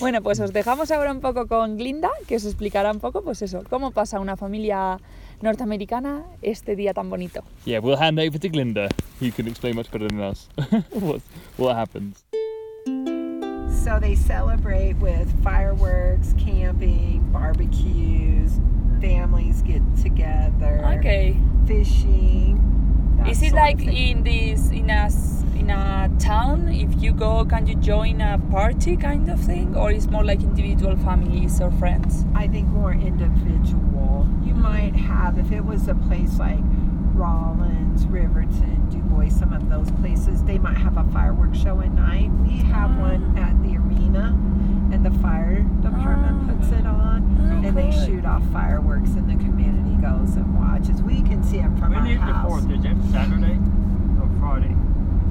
Bueno, 0.00 0.22
pues 0.22 0.38
os 0.40 0.52
dejamos 0.52 0.90
ahora 0.92 1.10
un 1.10 1.20
poco 1.20 1.46
con 1.48 1.76
Glinda, 1.76 2.10
que 2.28 2.36
os 2.36 2.44
explicará 2.44 2.92
un 2.92 3.00
poco, 3.00 3.22
pues 3.22 3.42
eso, 3.42 3.64
cómo 3.68 3.90
pasa 3.90 4.20
una 4.20 4.36
familia 4.36 4.98
norteamericana 5.42 6.22
este 6.42 6.76
día 6.76 6.92
tan 6.94 7.08
bonito. 7.10 7.42
Yeah. 7.64 7.80
We'll 7.80 7.96
hand 7.96 8.18
over 8.18 8.38
to 8.38 8.48
Glinda, 8.48 8.88
who 9.20 9.30
can 9.30 9.46
explain 9.48 9.76
much 9.76 9.90
better 9.90 10.08
than 10.08 10.20
us 10.20 10.48
what 10.92 11.20
what 11.56 11.76
happens. 11.76 12.24
So 13.84 13.98
they 13.98 14.14
celebrate 14.14 14.94
with 15.00 15.28
fireworks, 15.42 16.34
camping, 16.38 17.20
barbecues, 17.32 18.52
families 19.00 19.62
get 19.62 19.80
together, 20.02 20.84
Okay. 20.98 21.34
fishing. 21.66 22.58
Is 23.26 23.42
it 23.42 23.52
like 23.54 23.80
in 23.80 24.22
this 24.24 24.70
in 24.70 24.90
a 24.90 25.06
s- 25.08 25.39
in 25.60 25.68
a 25.70 26.10
town, 26.18 26.68
if 26.68 27.02
you 27.02 27.12
go, 27.12 27.44
can 27.44 27.66
you 27.66 27.74
join 27.76 28.20
a 28.22 28.38
party 28.50 28.96
kind 28.96 29.28
of 29.30 29.38
thing, 29.38 29.76
or 29.76 29.90
it's 29.90 30.06
more 30.06 30.24
like 30.24 30.42
individual 30.42 30.96
families 30.96 31.60
or 31.60 31.70
friends? 31.72 32.24
I 32.34 32.48
think 32.48 32.68
more 32.68 32.92
individual. 32.92 34.26
You 34.42 34.54
might 34.54 34.96
have, 34.96 35.38
if 35.38 35.52
it 35.52 35.64
was 35.64 35.86
a 35.88 35.94
place 35.94 36.38
like 36.38 36.58
Rollins, 37.14 38.06
Riverton, 38.06 38.88
Du 38.88 38.98
Bois, 38.98 39.28
some 39.28 39.52
of 39.52 39.68
those 39.68 39.90
places, 40.00 40.42
they 40.44 40.58
might 40.58 40.78
have 40.78 40.96
a 40.96 41.04
fireworks 41.12 41.58
show 41.58 41.80
at 41.80 41.92
night. 41.92 42.30
We 42.48 42.56
have 42.72 42.90
Ah. 42.92 43.00
one 43.10 43.36
at 43.36 43.62
the 43.62 43.76
arena, 43.76 44.34
and 44.92 45.04
the 45.04 45.10
fire 45.20 45.60
department 45.82 46.38
Ah. 46.48 46.52
puts 46.52 46.72
it 46.72 46.86
on, 46.86 47.36
Oh, 47.38 47.66
and 47.66 47.76
they 47.76 47.90
cool. 47.90 48.06
shoot 48.06 48.24
off 48.24 48.42
fireworks, 48.46 49.14
and 49.14 49.28
the 49.28 49.36
community 49.44 49.96
goes 50.00 50.36
and 50.36 50.56
watches. 50.58 51.02
We 51.02 51.20
can 51.20 51.42
see 51.42 51.58
them 51.58 51.76
from 51.76 51.90
When 51.92 52.00
our 52.00 52.06
is 52.06 52.14
the 52.20 52.32
house. 52.32 52.48
fourth? 52.48 52.70
Is 52.70 52.84
it 52.86 52.96
Saturday 53.12 53.58
or 54.22 54.28
Friday? 54.40 54.74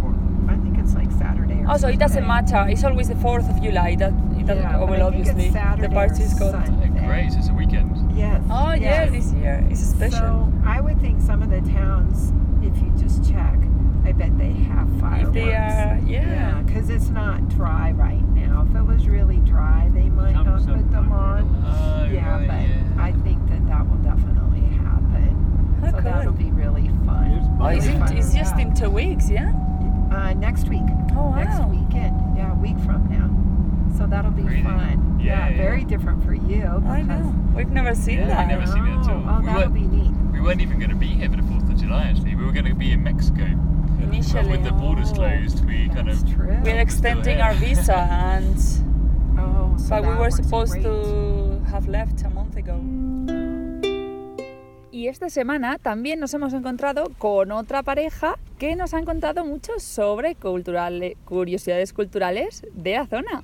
Fourth. 0.02 0.16
I 0.48 0.56
think 0.58 0.78
it's 0.78 0.96
like 0.96 1.12
Saturday. 1.12 1.62
Or 1.64 1.72
Oh, 1.72 1.78
so 1.78 1.79
it 1.90 2.00
doesn't 2.00 2.26
Sunday. 2.26 2.28
matter. 2.28 2.70
It's 2.70 2.84
always 2.84 3.08
the 3.10 3.16
4th 3.16 3.50
of 3.50 3.62
July. 3.62 3.96
That 3.96 4.14
it 4.38 4.46
doesn't, 4.46 4.64
Yeah, 4.64 4.78
well, 4.80 4.94
I 4.94 4.96
it's 4.96 5.30
obviously, 5.30 5.50
the 5.50 5.90
party 5.90 6.22
or 6.24 6.26
is 6.26 6.34
called. 6.40 6.52
Sunday. 6.66 7.06
Great, 7.06 7.34
it's 7.34 7.50
a 7.50 7.54
weekend. 7.54 8.12
Yes. 8.18 8.42
Oh, 8.50 8.74
yeah, 8.74 9.06
this 9.10 9.32
year 9.34 9.66
is 9.70 9.80
special. 9.90 10.20
So 10.20 10.54
I 10.66 10.82
would 10.82 11.00
think 11.02 11.22
some 11.22 11.42
of 11.42 11.50
the 11.50 11.62
towns, 11.72 12.32
if 12.62 12.76
you 12.82 12.92
just 12.98 13.30
check, 13.30 13.58
I 14.06 14.12
bet 14.14 14.38
they 14.38 14.54
have 14.54 14.88
fireworks. 15.00 15.28
if 15.30 15.34
they 15.34 15.54
are, 15.54 16.00
yeah. 16.06 16.62
because 16.66 16.90
it's 16.90 17.10
not 17.10 17.48
dry 17.50 17.92
right 17.92 18.24
now. 18.30 18.66
If 18.70 18.76
it 18.76 18.82
was 18.84 19.08
really 19.08 19.38
dry, 19.38 19.90
they 19.94 20.10
might 20.10 20.34
Some- 20.34 20.46
not 20.48 20.62
some 20.62 20.82
put 20.84 20.92
them 20.92 21.10
might 21.10 21.16
on. 21.16 21.64
Oh, 21.66 22.10
yeah, 22.12 22.30
right, 22.32 22.48
but 22.48 22.62
yeah. 22.62 23.04
I 23.04 23.12
think 23.24 23.48
that 23.50 23.68
that 23.68 23.88
will 23.90 23.98
definitely 23.98 24.62
happen. 24.78 25.80
Oh, 25.84 25.86
so 25.88 25.92
cool. 25.94 26.02
that'll 26.02 26.32
be 26.34 26.52
really 26.52 26.88
fun. 27.06 27.28
It's 27.32 27.48
Oh, 27.60 27.66
really 27.66 27.78
it's, 27.78 27.86
in, 27.88 28.00
fun. 28.00 28.18
it's 28.18 28.34
just 28.34 28.56
Yeah. 28.58 28.62
in 28.68 28.74
two 28.74 28.90
weeks, 28.90 29.30
yeah? 29.30 29.52
Uh, 30.12 30.34
next 30.34 30.68
week. 30.70 30.82
Oh, 31.16 31.34
Next 31.36 31.60
wow. 31.60 31.68
weekend. 31.68 32.38
Yeah, 32.38 32.52
a 32.52 32.56
week 32.56 32.78
from 32.80 33.08
now. 33.10 33.30
So 33.98 34.06
that'll 34.08 34.32
be 34.32 34.42
Really? 34.44 34.64
fun. 34.64 35.20
Yeah, 35.22 35.50
yeah. 35.50 35.58
very 35.58 35.84
different 35.84 36.24
for 36.24 36.34
you. 36.34 36.64
I 36.88 37.02
know. 37.02 37.36
We've 37.56 37.70
never 37.70 37.94
seen 37.94 38.20
Yeah, 38.20 38.28
that. 38.28 38.48
we 38.48 38.54
never 38.54 38.66
seen 38.68 38.86
it 38.88 38.98
at 39.00 39.10
all. 39.10 39.24
Oh, 39.28 39.40
We 39.40 39.46
that'll 39.46 39.62
went- 39.62 39.74
be 39.74 39.82
neat. 39.82 40.12
We 40.32 40.42
weren't 40.42 40.62
even 40.62 40.78
going 40.80 40.90
to 40.92 40.96
be 40.96 41.08
here 41.08 41.30
for 41.30 41.36
the 41.38 41.42
4th 41.44 41.70
of 41.70 41.78
July, 41.80 42.04
actually. 42.04 42.36
We 42.36 42.46
were 42.46 42.52
going 42.54 42.66
to 42.66 42.74
be 42.76 42.92
in 42.92 43.04
Mexico. 43.04 43.44
Initially. 44.02 44.42
But 44.44 44.52
with 44.52 44.64
the 44.64 44.72
borders 44.72 45.12
Oh, 45.12 45.16
closed, 45.16 45.66
we 45.66 45.90
kind 45.90 46.10
of. 46.10 46.34
true. 46.34 46.58
We're 46.64 46.80
extending 46.80 47.42
our 47.42 47.54
visa, 47.56 47.98
and 47.98 48.56
Oh, 49.38 49.76
so 49.78 49.90
but 49.90 50.04
we 50.08 50.16
were 50.16 50.32
supposed 50.32 50.72
great. 50.74 50.84
to 50.84 51.62
have 51.70 51.88
left 51.88 52.24
a 52.24 52.30
month 52.30 52.56
ago. 52.56 52.80
Y 54.92 55.08
esta 55.08 55.30
semana 55.30 55.78
también 55.78 56.20
nos 56.20 56.34
hemos 56.34 56.52
encontrado 56.54 57.12
con 57.20 57.52
otra 57.52 57.84
pareja 57.84 58.38
que 58.58 58.76
nos 58.76 58.94
han 58.96 59.06
contado 59.06 59.46
mucho 59.46 59.74
sobre 59.80 60.36
cultural- 60.36 61.16
curiosidades 61.26 61.94
culturales 61.94 62.66
de 62.74 62.94
la 62.94 63.06
zona. 63.06 63.44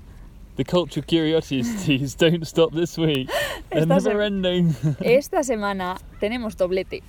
The 0.58 0.66
cultural 0.66 1.06
curiosities 1.06 2.16
don't 2.18 2.44
stop 2.44 2.74
this 2.74 2.98
week. 2.98 3.30
They're 3.70 3.86
never 3.86 4.22
ending. 4.22 4.74
Esta 5.02 5.44
semana 5.44 5.98
tenemos 6.20 6.58
doblete. 6.58 7.04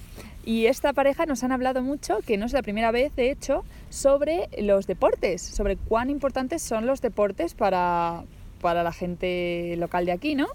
Y 0.45 0.67
esta 0.67 0.93
pareja 0.93 1.27
nos 1.27 1.43
han 1.43 1.51
hablado 1.51 1.83
mucho, 1.83 2.19
que 2.25 2.37
no 2.37 2.47
es 2.47 2.53
la 2.53 2.63
primera 2.63 2.93
vez, 2.93 3.17
de 3.17 3.33
hecho, 3.33 3.65
sobre 3.91 4.49
los 4.63 4.87
deportes, 4.87 5.43
sobre 5.43 5.77
cuán 5.77 6.09
importantes 6.09 6.63
son 6.63 6.87
los 6.87 7.01
deportes 7.01 7.55
para, 7.55 8.23
para 8.61 8.85
la 8.85 8.93
gente 8.93 9.75
local 9.77 10.07
de 10.07 10.13
aquí, 10.13 10.37
¿no? 10.37 10.47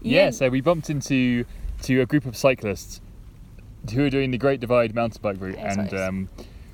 Y 0.00 0.10
yeah, 0.12 0.28
en- 0.28 0.32
so 0.32 0.46
we 0.48 0.62
bumped 0.62 0.88
into 0.88 1.46
to 1.86 2.00
a 2.00 2.06
group 2.06 2.26
of 2.26 2.36
cyclists 2.36 3.02
who 3.94 4.00
are 4.02 4.10
doing 4.10 4.30
the 4.30 4.38
Great 4.38 4.60
Divide 4.60 4.94
mountain 4.94 5.20
bike 5.22 5.40
route, 5.40 5.58
Eso 5.58 5.80
and 5.80 5.92
um, 5.94 6.28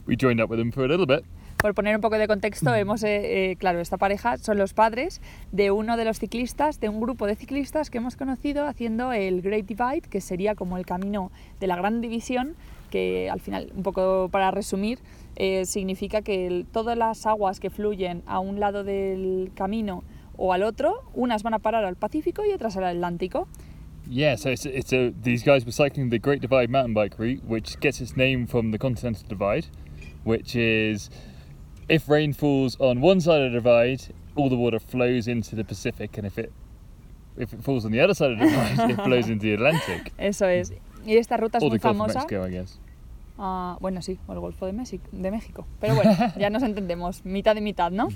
we 0.06 0.16
joined 0.16 0.40
up 0.40 0.50
with 0.50 0.58
them 0.58 0.70
for 0.72 0.84
a 0.84 0.88
little 0.88 1.06
bit. 1.06 1.24
Por 1.58 1.72
poner 1.72 1.94
un 1.94 2.02
poco 2.02 2.18
de 2.18 2.26
contexto, 2.28 2.74
hemos, 2.74 3.02
eh, 3.04 3.52
eh, 3.52 3.56
claro, 3.56 3.80
esta 3.80 3.96
pareja 3.96 4.36
son 4.36 4.58
los 4.58 4.74
padres 4.74 5.22
de 5.50 5.70
uno 5.70 5.96
de 5.96 6.04
los 6.04 6.18
ciclistas, 6.18 6.78
de 6.78 6.90
un 6.90 7.00
grupo 7.00 7.26
de 7.26 7.36
ciclistas 7.36 7.88
que 7.88 7.98
hemos 7.98 8.16
conocido 8.16 8.66
haciendo 8.66 9.12
el 9.12 9.40
Great 9.40 9.64
Divide, 9.64 10.02
que 10.02 10.20
sería 10.20 10.54
como 10.54 10.76
el 10.76 10.84
camino 10.84 11.30
de 11.60 11.66
la 11.66 11.76
Gran 11.76 12.02
División, 12.02 12.54
que 12.90 13.30
al 13.30 13.40
final, 13.40 13.72
un 13.74 13.82
poco 13.82 14.28
para 14.30 14.50
resumir, 14.50 14.98
eh, 15.36 15.64
significa 15.64 16.20
que 16.20 16.46
el- 16.46 16.66
todas 16.70 16.98
las 16.98 17.24
aguas 17.24 17.60
que 17.60 17.70
fluyen 17.70 18.22
a 18.26 18.40
un 18.40 18.60
lado 18.60 18.84
del 18.84 19.50
camino 19.54 20.04
o 20.36 20.52
al 20.52 20.64
otro, 20.64 21.02
unas 21.14 21.42
van 21.42 21.54
a 21.54 21.60
parar 21.60 21.84
al 21.86 21.96
Pacífico 21.96 22.44
y 22.44 22.52
otras 22.52 22.76
al 22.76 22.84
Atlántico. 22.84 23.48
Yeah, 24.08 24.36
so 24.36 24.50
it's, 24.50 24.66
it's 24.66 24.92
a, 24.92 25.12
these 25.22 25.42
guys 25.42 25.64
were 25.64 25.72
cycling 25.72 26.10
the 26.10 26.18
Great 26.18 26.40
Divide 26.42 26.68
mountain 26.70 26.94
bike 26.94 27.18
route, 27.18 27.42
which 27.44 27.80
gets 27.80 28.00
its 28.00 28.16
name 28.16 28.46
from 28.46 28.70
the 28.70 28.78
Continental 28.78 29.24
Divide, 29.26 29.66
which 30.24 30.54
is 30.54 31.08
if 31.88 32.08
rain 32.08 32.32
falls 32.32 32.76
on 32.80 33.00
one 33.00 33.20
side 33.20 33.40
of 33.42 33.52
the 33.52 33.58
divide, 33.58 34.02
all 34.36 34.48
the 34.48 34.56
water 34.56 34.78
flows 34.78 35.26
into 35.28 35.54
the 35.56 35.64
Pacific, 35.64 36.16
and 36.18 36.26
if 36.26 36.38
it 36.38 36.52
if 37.36 37.52
it 37.52 37.62
falls 37.64 37.84
on 37.84 37.92
the 37.92 38.00
other 38.00 38.14
side 38.14 38.32
of 38.32 38.38
the 38.38 38.44
divide, 38.46 38.90
it 38.90 38.96
flows 39.04 39.28
into 39.28 39.42
the 39.42 39.54
Atlantic. 39.54 40.12
Eso 40.18 40.46
es. 40.46 40.72
Y 41.06 41.16
esta 41.16 41.36
ruta 41.36 41.58
es 41.58 41.64
Or 41.64 41.70
the 41.70 41.78
muy 41.78 41.78
Gulf 41.78 42.00
of. 42.10 42.14
Mexico, 42.14 42.46
I 42.46 42.50
guess. 42.50 42.78
Ah, 43.36 43.76
bueno, 43.80 44.00
sí, 44.00 44.18
o 44.28 44.32
el 44.32 44.38
Golfo 44.38 44.66
de, 44.66 44.72
México, 44.72 45.04
de 45.10 45.30
México. 45.30 45.66
Pero 45.80 45.96
bueno, 45.96 46.12
ya 46.38 46.50
nos 46.50 46.62
entendemos, 46.62 47.24
mitad 47.24 47.56
y 47.56 47.60
mitad, 47.60 47.90
¿no? 47.90 48.08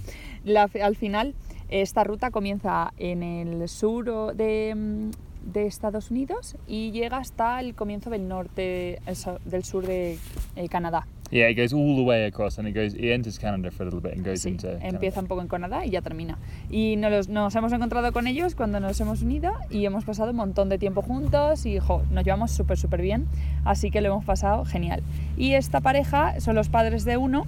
La- 0.45 0.71
al 0.83 0.95
final, 0.97 1.35
esta 1.68 2.04
ruta 2.04 2.30
comienza 2.30 2.92
en 2.99 3.23
el 3.25 3.68
sur 3.68 4.35
de, 4.37 4.75
mm, 4.76 5.11
de 5.45 5.66
Estados 5.66 6.11
Unidos 6.11 6.57
y 6.66 6.90
llega 6.90 7.16
hasta 7.18 7.61
el 7.61 7.75
comienzo 7.75 8.11
del 8.11 8.28
norte, 8.28 9.00
del 9.45 9.64
sur 9.64 9.87
de 9.87 10.18
eh, 10.57 10.68
Canadá. 10.68 11.07
Yeah, 11.30 11.50
it 11.50 11.59
goes 11.59 11.75
all 11.75 11.95
the 11.95 12.02
way 12.04 12.25
across, 12.25 12.59
and 12.59 12.66
it 12.66 12.75
goes 12.75 12.95
it 12.95 13.04
enters 13.04 13.38
Canada 13.38 13.71
for 13.71 13.83
a 13.87 13.90
little 13.90 14.00
bit 14.00 14.16
and 14.16 14.26
goes 14.26 14.40
Sí, 14.40 14.49
into. 14.49 14.66
Canada. 14.68 14.88
empieza 14.88 15.21
un 15.21 15.26
poco 15.26 15.42
en 15.42 15.49
Canadá 15.49 15.85
y 15.85 15.90
ya 15.90 16.00
termina. 16.00 16.38
Y 16.71 16.97
nos, 16.97 17.28
nos 17.28 17.54
hemos 17.54 17.71
encontrado 17.75 18.12
con 18.14 18.26
ellos 18.26 18.54
cuando 18.54 18.80
nos 18.80 18.99
hemos 19.00 19.21
unido 19.21 19.52
y 19.68 19.85
hemos 19.85 20.04
pasado 20.04 20.30
un 20.30 20.37
montón 20.38 20.71
de 20.71 20.78
tiempo 20.78 21.02
juntos 21.02 21.66
y 21.66 21.78
jo, 21.80 22.02
nos 22.11 22.25
llevamos 22.25 22.52
súper, 22.52 22.78
súper 22.78 23.02
bien. 23.02 23.26
Así 23.66 23.90
que 23.90 24.00
lo 24.00 24.09
hemos 24.09 24.25
pasado 24.25 24.64
genial. 24.64 25.02
Y 25.37 25.52
esta 25.52 25.80
pareja 25.83 26.40
son 26.40 26.54
los 26.54 26.71
padres 26.71 27.04
de 27.04 27.18
uno 27.18 27.47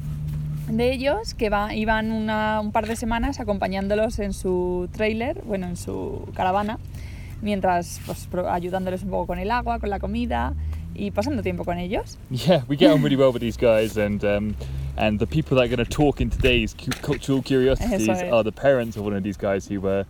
de 0.68 0.92
ellos 0.92 1.32
que 1.32 1.48
va, 1.48 1.74
iban 1.74 2.12
una- 2.12 2.60
un 2.60 2.72
par 2.72 2.86
de 2.86 2.96
semanas 2.96 3.40
acompañándolos 3.40 4.18
en 4.18 4.34
su 4.34 4.90
trailer, 4.92 5.40
bueno, 5.46 5.66
en 5.66 5.76
su 5.76 6.28
caravana, 6.34 6.78
mientras 7.42 8.00
pues, 8.06 8.28
ayudándoles 8.48 9.02
un 9.02 9.10
poco 9.10 9.28
con 9.28 9.38
el 9.38 9.50
agua, 9.50 9.78
con 9.78 9.90
la 9.90 9.98
comida 9.98 10.54
y 10.94 11.10
pasando 11.10 11.42
tiempo 11.42 11.64
con 11.64 11.78
ellos. 11.78 12.18
Yeah, 12.30 12.62
we 12.68 12.76
get 12.76 12.90
on 12.90 13.02
really 13.02 13.16
well 13.16 13.32
with 13.32 13.42
these 13.42 13.56
guys, 13.56 13.96
and 13.96 14.24
um, 14.24 14.56
and 14.96 15.18
the 15.18 15.26
people 15.26 15.56
that 15.56 15.64
are 15.64 15.76
going 15.76 15.84
to 15.84 15.90
talk 15.90 16.20
in 16.20 16.30
today's 16.30 16.74
cultural 17.02 17.42
curiosities 17.42 18.08
es. 18.08 18.32
are 18.32 18.42
the 18.42 18.52
parents 18.52 18.96
of 18.96 19.04
one 19.04 19.14
of 19.14 19.22
these 19.22 19.36
guys 19.36 19.66
who 19.66 19.80
were, 19.80 20.04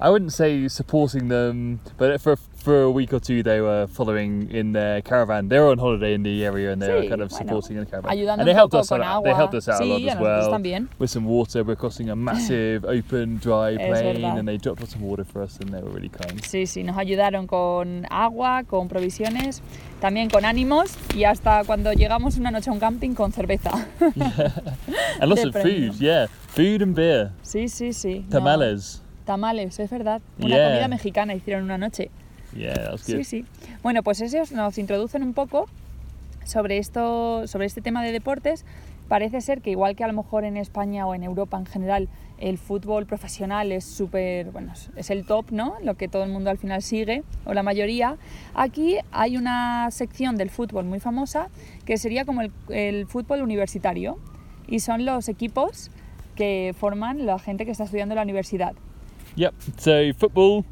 I 0.00 0.10
wouldn't 0.10 0.32
say 0.32 0.68
supporting 0.68 1.28
them, 1.28 1.80
but 1.98 2.20
for 2.20 2.36
for 2.64 2.82
a 2.84 2.90
week 2.90 3.12
or 3.12 3.20
two 3.20 3.42
they 3.42 3.60
were 3.60 3.86
following 3.86 4.48
in 4.50 4.72
their 4.72 5.02
caravan. 5.02 5.48
They 5.48 5.58
were 5.60 5.70
on 5.70 5.78
holiday 5.78 6.14
in 6.14 6.22
the 6.22 6.44
area, 6.44 6.72
and 6.72 6.80
they 6.80 6.88
were 6.88 7.02
Sí, 7.02 7.08
kind 7.10 7.20
of 7.22 7.28
bueno, 7.28 7.44
supporting 7.44 7.76
in 7.76 7.84
the 7.84 7.90
caravan. 7.90 8.10
ayudando 8.10 8.40
and 8.40 8.48
they 8.48 8.54
helped 8.54 8.74
us 8.74 8.90
out. 8.90 8.98
They 9.22 9.30
agua. 9.30 9.34
helped 9.36 9.54
us 9.54 9.68
out 9.68 9.80
a 9.80 9.84
Sí, 9.84 9.88
lot 9.90 10.00
a 10.00 10.08
as 10.10 10.14
nosotros 10.16 10.22
well 10.48 10.50
también. 10.50 10.88
with 10.98 11.10
some 11.10 11.26
water. 11.26 11.62
We're 11.62 11.76
crossing 11.76 12.08
a 12.10 12.16
massive 12.30 12.84
open 12.86 13.36
dry 13.38 13.76
plain, 13.76 14.20
verdad. 14.22 14.38
and 14.38 14.48
they 14.48 14.56
dropped 14.56 14.82
us 14.82 14.90
some 14.90 15.02
water 15.02 15.24
for 15.24 15.42
us, 15.42 15.58
and 15.60 15.70
they 15.70 15.82
were 15.82 15.90
really 15.90 16.08
kind. 16.08 16.40
Sí, 16.42 16.66
sí, 16.66 16.82
nos 16.84 16.96
ayudaron 16.96 17.46
con 17.46 18.06
agua, 18.10 18.64
con 18.66 18.88
provisiones, 18.88 19.60
también 20.00 20.30
con 20.30 20.44
ánimos 20.46 20.96
y 21.14 21.24
hasta 21.24 21.64
cuando 21.64 21.92
llegamos 21.92 22.38
una 22.38 22.50
noche 22.50 22.70
a 22.70 22.72
un 22.72 22.80
camping 22.80 23.14
con 23.14 23.30
cerveza. 23.32 23.70
And 25.20 25.28
lots 25.30 25.44
of 25.44 25.52
food, 25.54 25.94
yeah, 26.00 26.26
food 26.48 26.82
and 26.82 26.94
beer, 26.94 27.30
Sí, 27.42 27.68
sí, 27.68 27.92
sí. 27.92 28.24
no, 28.28 28.38
tamales. 28.38 29.02
tamales, 29.26 29.78
es 29.78 29.90
verdad. 29.90 30.20
Una 30.38 30.48
Yeah. 30.48 30.68
comida 30.68 30.88
mexicana 30.88 31.34
hicieron 31.34 31.64
una 31.64 31.78
noche. 31.78 32.10
Yeah, 32.54 32.90
good. 32.90 32.98
Sí, 32.98 33.24
sí. 33.24 33.44
Bueno, 33.82 34.02
pues 34.02 34.20
ellos 34.20 34.52
nos 34.52 34.78
introducen 34.78 35.22
un 35.22 35.34
poco 35.34 35.68
sobre 36.44 36.78
esto, 36.78 37.46
sobre 37.46 37.66
este 37.66 37.80
tema 37.80 38.04
de 38.04 38.12
deportes. 38.12 38.64
Parece 39.08 39.40
ser 39.40 39.60
que 39.60 39.70
igual 39.70 39.96
que 39.96 40.04
a 40.04 40.06
lo 40.06 40.14
mejor 40.14 40.44
en 40.44 40.56
España 40.56 41.06
o 41.06 41.14
en 41.14 41.24
Europa 41.24 41.58
en 41.58 41.66
general 41.66 42.08
el 42.38 42.58
fútbol 42.58 43.06
profesional 43.06 43.70
es 43.70 43.84
súper, 43.84 44.50
bueno, 44.50 44.72
es 44.96 45.10
el 45.10 45.24
top, 45.24 45.50
¿no? 45.50 45.74
Lo 45.82 45.94
que 45.94 46.08
todo 46.08 46.24
el 46.24 46.30
mundo 46.30 46.50
al 46.50 46.58
final 46.58 46.82
sigue, 46.82 47.22
o 47.44 47.54
la 47.54 47.62
mayoría. 47.62 48.16
Aquí 48.54 48.96
hay 49.12 49.36
una 49.36 49.90
sección 49.90 50.36
del 50.36 50.50
fútbol 50.50 50.84
muy 50.84 51.00
famosa 51.00 51.48
que 51.84 51.96
sería 51.96 52.24
como 52.24 52.40
el, 52.42 52.52
el 52.70 53.06
fútbol 53.06 53.42
universitario 53.42 54.18
y 54.66 54.80
son 54.80 55.04
los 55.04 55.28
equipos 55.28 55.90
que 56.34 56.74
forman 56.78 57.26
la 57.26 57.38
gente 57.38 57.64
que 57.64 57.70
está 57.70 57.84
estudiando 57.84 58.14
en 58.14 58.16
la 58.16 58.22
universidad. 58.22 58.74
Yep. 59.36 59.54
So 59.78 59.92
football 60.16 60.64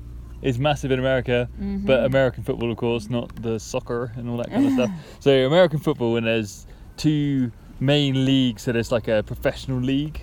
is 0.43 0.59
massive 0.59 0.91
in 0.93 0.99
America, 0.99 1.49
Mhm. 1.61 1.87
but 1.87 2.05
American 2.05 2.43
football, 2.45 2.71
of 2.71 2.77
course, 2.77 3.09
not 3.09 3.31
the 3.43 3.59
soccer 3.59 4.11
and 4.17 4.29
all 4.29 4.37
that 4.39 4.51
kind 4.51 4.67
of 4.67 4.73
stuff. 4.73 4.91
So 5.21 5.31
American 5.47 5.79
football, 5.81 6.17
and 6.17 6.27
there's 6.27 6.67
two 6.97 7.51
main 7.81 8.25
leagues. 8.25 8.63
So 8.63 8.73
there's 8.73 8.91
like 8.93 9.09
a 9.09 9.23
professional 9.23 9.81
league, 9.81 10.21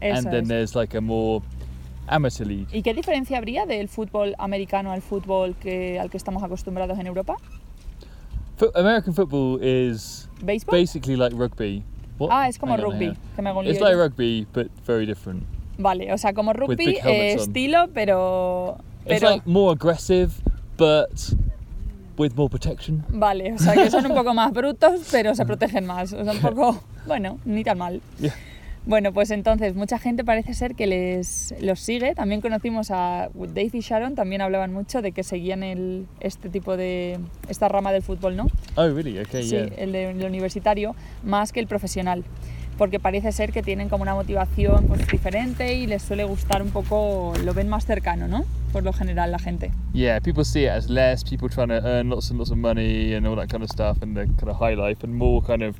Eso 0.00 0.16
and 0.16 0.26
then 0.32 0.42
es. 0.44 0.48
there's 0.48 0.74
like 0.74 0.94
a 0.96 1.00
more 1.00 1.42
amateur 2.08 2.44
league. 2.46 2.68
¿Y 2.72 2.82
qué 2.82 2.94
diferencia 2.94 3.36
habría 3.38 3.66
del 3.66 3.88
fútbol 3.88 4.34
americano 4.38 4.90
al 4.92 5.00
fútbol 5.02 5.54
que, 5.60 5.98
al 6.00 6.08
que 6.10 6.16
estamos 6.16 6.42
acostumbrados 6.42 6.98
en 6.98 7.06
Europa? 7.06 7.36
Fo- 8.56 8.72
American 8.74 9.14
football 9.14 9.58
is 9.62 10.28
¿Béisbol? 10.42 10.72
basically 10.72 11.16
like 11.16 11.34
rugby, 11.36 11.82
What? 12.18 12.28
Ah, 12.32 12.48
es 12.48 12.58
como 12.58 12.74
Hang 12.74 12.82
rugby, 12.82 13.12
que 13.36 13.42
me 13.42 13.50
hago 13.50 13.62
It's 13.62 13.80
like 13.80 13.94
rugby, 13.96 14.46
but 14.52 14.68
very 14.86 15.06
different. 15.06 15.44
Vale, 15.78 16.12
o 16.12 16.18
sea, 16.18 16.34
como 16.34 16.52
rugby, 16.52 16.98
eh, 17.04 17.32
estilo, 17.34 17.88
pero... 17.94 18.76
It's 19.06 19.20
pero 19.20 19.30
like 19.30 19.46
more 19.46 19.72
aggressive, 19.72 20.32
but 20.76 21.08
with 22.18 22.32
more 22.36 22.48
protection. 22.50 23.04
Vale, 23.08 23.54
o 23.54 23.58
sea, 23.58 23.74
que 23.74 23.90
son 23.90 24.06
un 24.06 24.14
poco 24.14 24.34
más 24.34 24.52
brutos, 24.52 25.08
pero 25.10 25.34
se 25.34 25.44
protegen 25.46 25.86
más. 25.86 26.12
O 26.12 26.22
sea, 26.24 26.32
un 26.34 26.40
poco, 26.40 26.82
bueno, 27.06 27.38
ni 27.44 27.64
tan 27.64 27.78
mal. 27.78 28.00
Yeah. 28.20 28.34
Bueno, 28.86 29.12
pues 29.12 29.30
entonces, 29.30 29.74
mucha 29.74 29.98
gente 29.98 30.24
parece 30.24 30.54
ser 30.54 30.74
que 30.74 30.86
les 30.86 31.54
los 31.60 31.80
sigue. 31.80 32.14
También 32.14 32.40
conocimos 32.40 32.90
a 32.90 33.28
Dave 33.34 33.70
y 33.74 33.80
Sharon, 33.80 34.14
también 34.14 34.40
hablaban 34.40 34.72
mucho 34.72 35.02
de 35.02 35.12
que 35.12 35.22
seguían 35.22 35.62
el, 35.62 36.06
este 36.20 36.48
tipo 36.48 36.76
de. 36.78 37.18
esta 37.48 37.68
rama 37.68 37.92
del 37.92 38.02
fútbol, 38.02 38.36
¿no? 38.36 38.46
Oh, 38.76 38.88
really? 38.88 39.18
Okay, 39.18 39.42
Sí, 39.42 39.50
yeah. 39.50 39.64
el, 39.76 39.92
de- 39.92 40.10
el 40.10 40.24
universitario, 40.24 40.94
más 41.22 41.52
que 41.52 41.60
el 41.60 41.66
profesional. 41.66 42.24
Porque 42.80 42.98
parece 42.98 43.30
ser 43.30 43.52
que 43.52 43.62
tienen 43.62 43.90
como 43.90 44.04
una 44.04 44.14
motivación 44.14 44.86
pues, 44.86 45.06
diferente 45.06 45.74
y 45.74 45.86
les 45.86 46.00
suele 46.00 46.24
gustar 46.24 46.62
un 46.62 46.70
poco, 46.70 47.34
lo 47.44 47.52
ven 47.52 47.68
más 47.68 47.84
cercano, 47.84 48.26
¿no? 48.26 48.46
Por 48.72 48.84
lo 48.84 48.94
general, 48.94 49.30
la 49.30 49.38
gente. 49.38 49.70
Yeah, 49.92 50.18
people 50.18 50.46
see 50.46 50.64
it 50.64 50.70
as 50.70 50.88
less 50.88 51.22
people 51.22 51.50
trying 51.50 51.68
to 51.68 51.86
earn 51.86 52.08
lots 52.08 52.30
and 52.30 52.38
lots 52.38 52.50
of 52.50 52.56
money 52.56 53.12
and 53.12 53.26
all 53.26 53.36
that 53.36 53.50
kind 53.50 53.62
of 53.62 53.68
stuff 53.68 53.98
and 54.00 54.16
the 54.16 54.24
kind 54.38 54.48
of 54.48 54.56
high 54.56 54.72
life 54.74 55.04
and 55.04 55.14
more 55.14 55.42
kind 55.42 55.62
of 55.62 55.76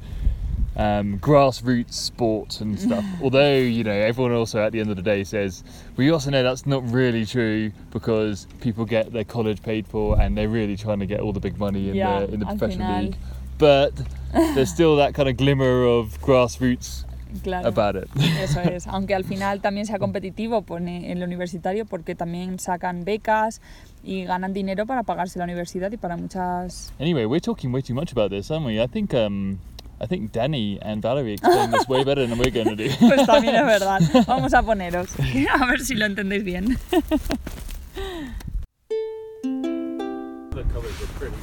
um, 0.76 1.18
grassroots 1.20 1.94
sports 1.94 2.60
and 2.60 2.78
stuff. 2.86 3.02
Although, 3.22 3.56
you 3.56 3.82
know, 3.82 3.92
everyone 3.92 4.34
also 4.34 4.60
at 4.60 4.72
the 4.72 4.80
end 4.80 4.90
of 4.90 4.96
the 4.96 5.02
day 5.02 5.24
says, 5.24 5.64
we 5.96 6.10
also 6.10 6.28
know 6.30 6.42
that's 6.42 6.66
not 6.66 6.82
really 6.92 7.24
true 7.24 7.72
because 7.92 8.46
people 8.60 8.84
get 8.84 9.10
their 9.10 9.24
college 9.24 9.62
paid 9.62 9.86
for 9.86 10.20
and 10.20 10.36
they're 10.36 10.50
really 10.50 10.76
trying 10.76 10.98
to 10.98 11.06
get 11.06 11.20
all 11.20 11.32
the 11.32 11.40
big 11.40 11.56
money 11.58 11.88
in 11.88 11.94
Yeah, 11.94 12.26
the 12.26 12.34
in 12.34 12.40
the 12.40 12.46
professional 12.46 12.86
final. 12.86 13.02
league. 13.04 13.16
But 13.56 13.92
there's 14.54 14.70
still 14.70 14.96
that 14.96 15.14
kind 15.14 15.28
of 15.28 15.36
glimmer 15.36 15.84
of 15.84 16.20
grassroots 16.20 17.04
Claro. 17.44 17.68
about 17.68 17.94
it. 17.94 18.08
Eso 18.42 18.60
es, 18.60 18.86
aunque 18.88 19.14
al 19.14 19.24
final 19.24 19.60
también 19.60 19.86
sea 19.86 19.98
competitivo 19.98 20.62
pone 20.62 21.12
en 21.12 21.18
el 21.18 21.24
universitario 21.24 21.86
porque 21.86 22.16
también 22.16 22.58
sacan 22.58 23.04
becas 23.04 23.60
y 24.02 24.24
ganan 24.24 24.52
dinero 24.52 24.84
para 24.84 25.04
pagarse 25.04 25.38
la 25.38 25.44
universidad 25.44 25.92
y 25.92 25.96
para 25.96 26.16
muchas... 26.16 26.92
Anyway, 26.98 27.26
we're 27.26 27.40
talking 27.40 27.72
way 27.72 27.82
too 27.82 27.94
much 27.94 28.10
about 28.10 28.30
this, 28.30 28.50
aren't 28.50 28.66
we? 28.66 28.82
I 28.82 28.88
think 28.88 29.14
um, 29.14 29.58
I 30.00 30.06
think 30.06 30.32
Danny 30.32 30.80
and 30.82 31.02
Valerie 31.02 31.34
explained 31.34 31.72
this 31.72 31.86
way 31.86 32.02
better 32.02 32.26
than 32.26 32.36
we're 32.38 32.50
going 32.50 32.66
to 32.68 32.74
do. 32.74 32.88
Pues 32.98 33.24
también 33.26 33.54
es 33.54 33.64
verdad. 33.64 34.00
Vamos 34.26 34.52
a 34.52 34.62
poneros, 34.62 35.10
a 35.20 35.66
ver 35.66 35.80
si 35.80 35.94
lo 35.94 36.06
entendéis 36.06 36.42
bien. 36.42 36.78
The 39.42 40.64
colors 40.72 41.00
are 41.00 41.06
pretty. 41.18 41.36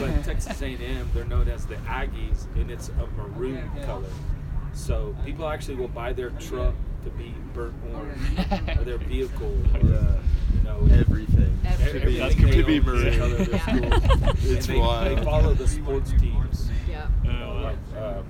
But 0.00 0.24
Texas 0.24 0.60
A&M, 0.62 1.10
they're 1.14 1.24
known 1.24 1.48
as 1.48 1.66
the 1.66 1.76
Aggies, 1.76 2.46
and 2.56 2.70
it's 2.70 2.88
a 2.90 3.06
maroon 3.16 3.68
color. 3.84 4.08
So 4.74 5.14
people 5.24 5.48
actually 5.48 5.76
will 5.76 5.88
buy 5.88 6.12
their 6.12 6.30
truck 6.30 6.74
to 7.04 7.10
be 7.10 7.34
burnt 7.54 7.74
orange, 7.94 8.78
or 8.78 8.84
their 8.84 8.98
vehicle, 8.98 9.56
or 9.74 9.80
you 9.80 10.62
know, 10.64 10.78
Everything. 10.92 11.58
everything 11.64 12.18
That's 12.18 12.34
they 12.34 12.50
could 12.52 12.66
be 12.66 12.78
own 12.80 12.80
is 12.80 12.86
maroon. 12.86 13.18
color 13.18 13.36
of 13.36 13.50
their 13.50 13.58
school. 13.60 13.84
It's 14.32 14.44
and 14.68 14.76
they, 14.76 14.78
wild. 14.78 15.18
they 15.18 15.24
follow 15.24 15.54
the 15.54 15.68
sports 15.68 16.12
teams. 16.12 16.68
Yeah. 16.88 17.06
You 17.24 17.32
know, 17.32 17.54
like 17.62 18.02
um, 18.02 18.24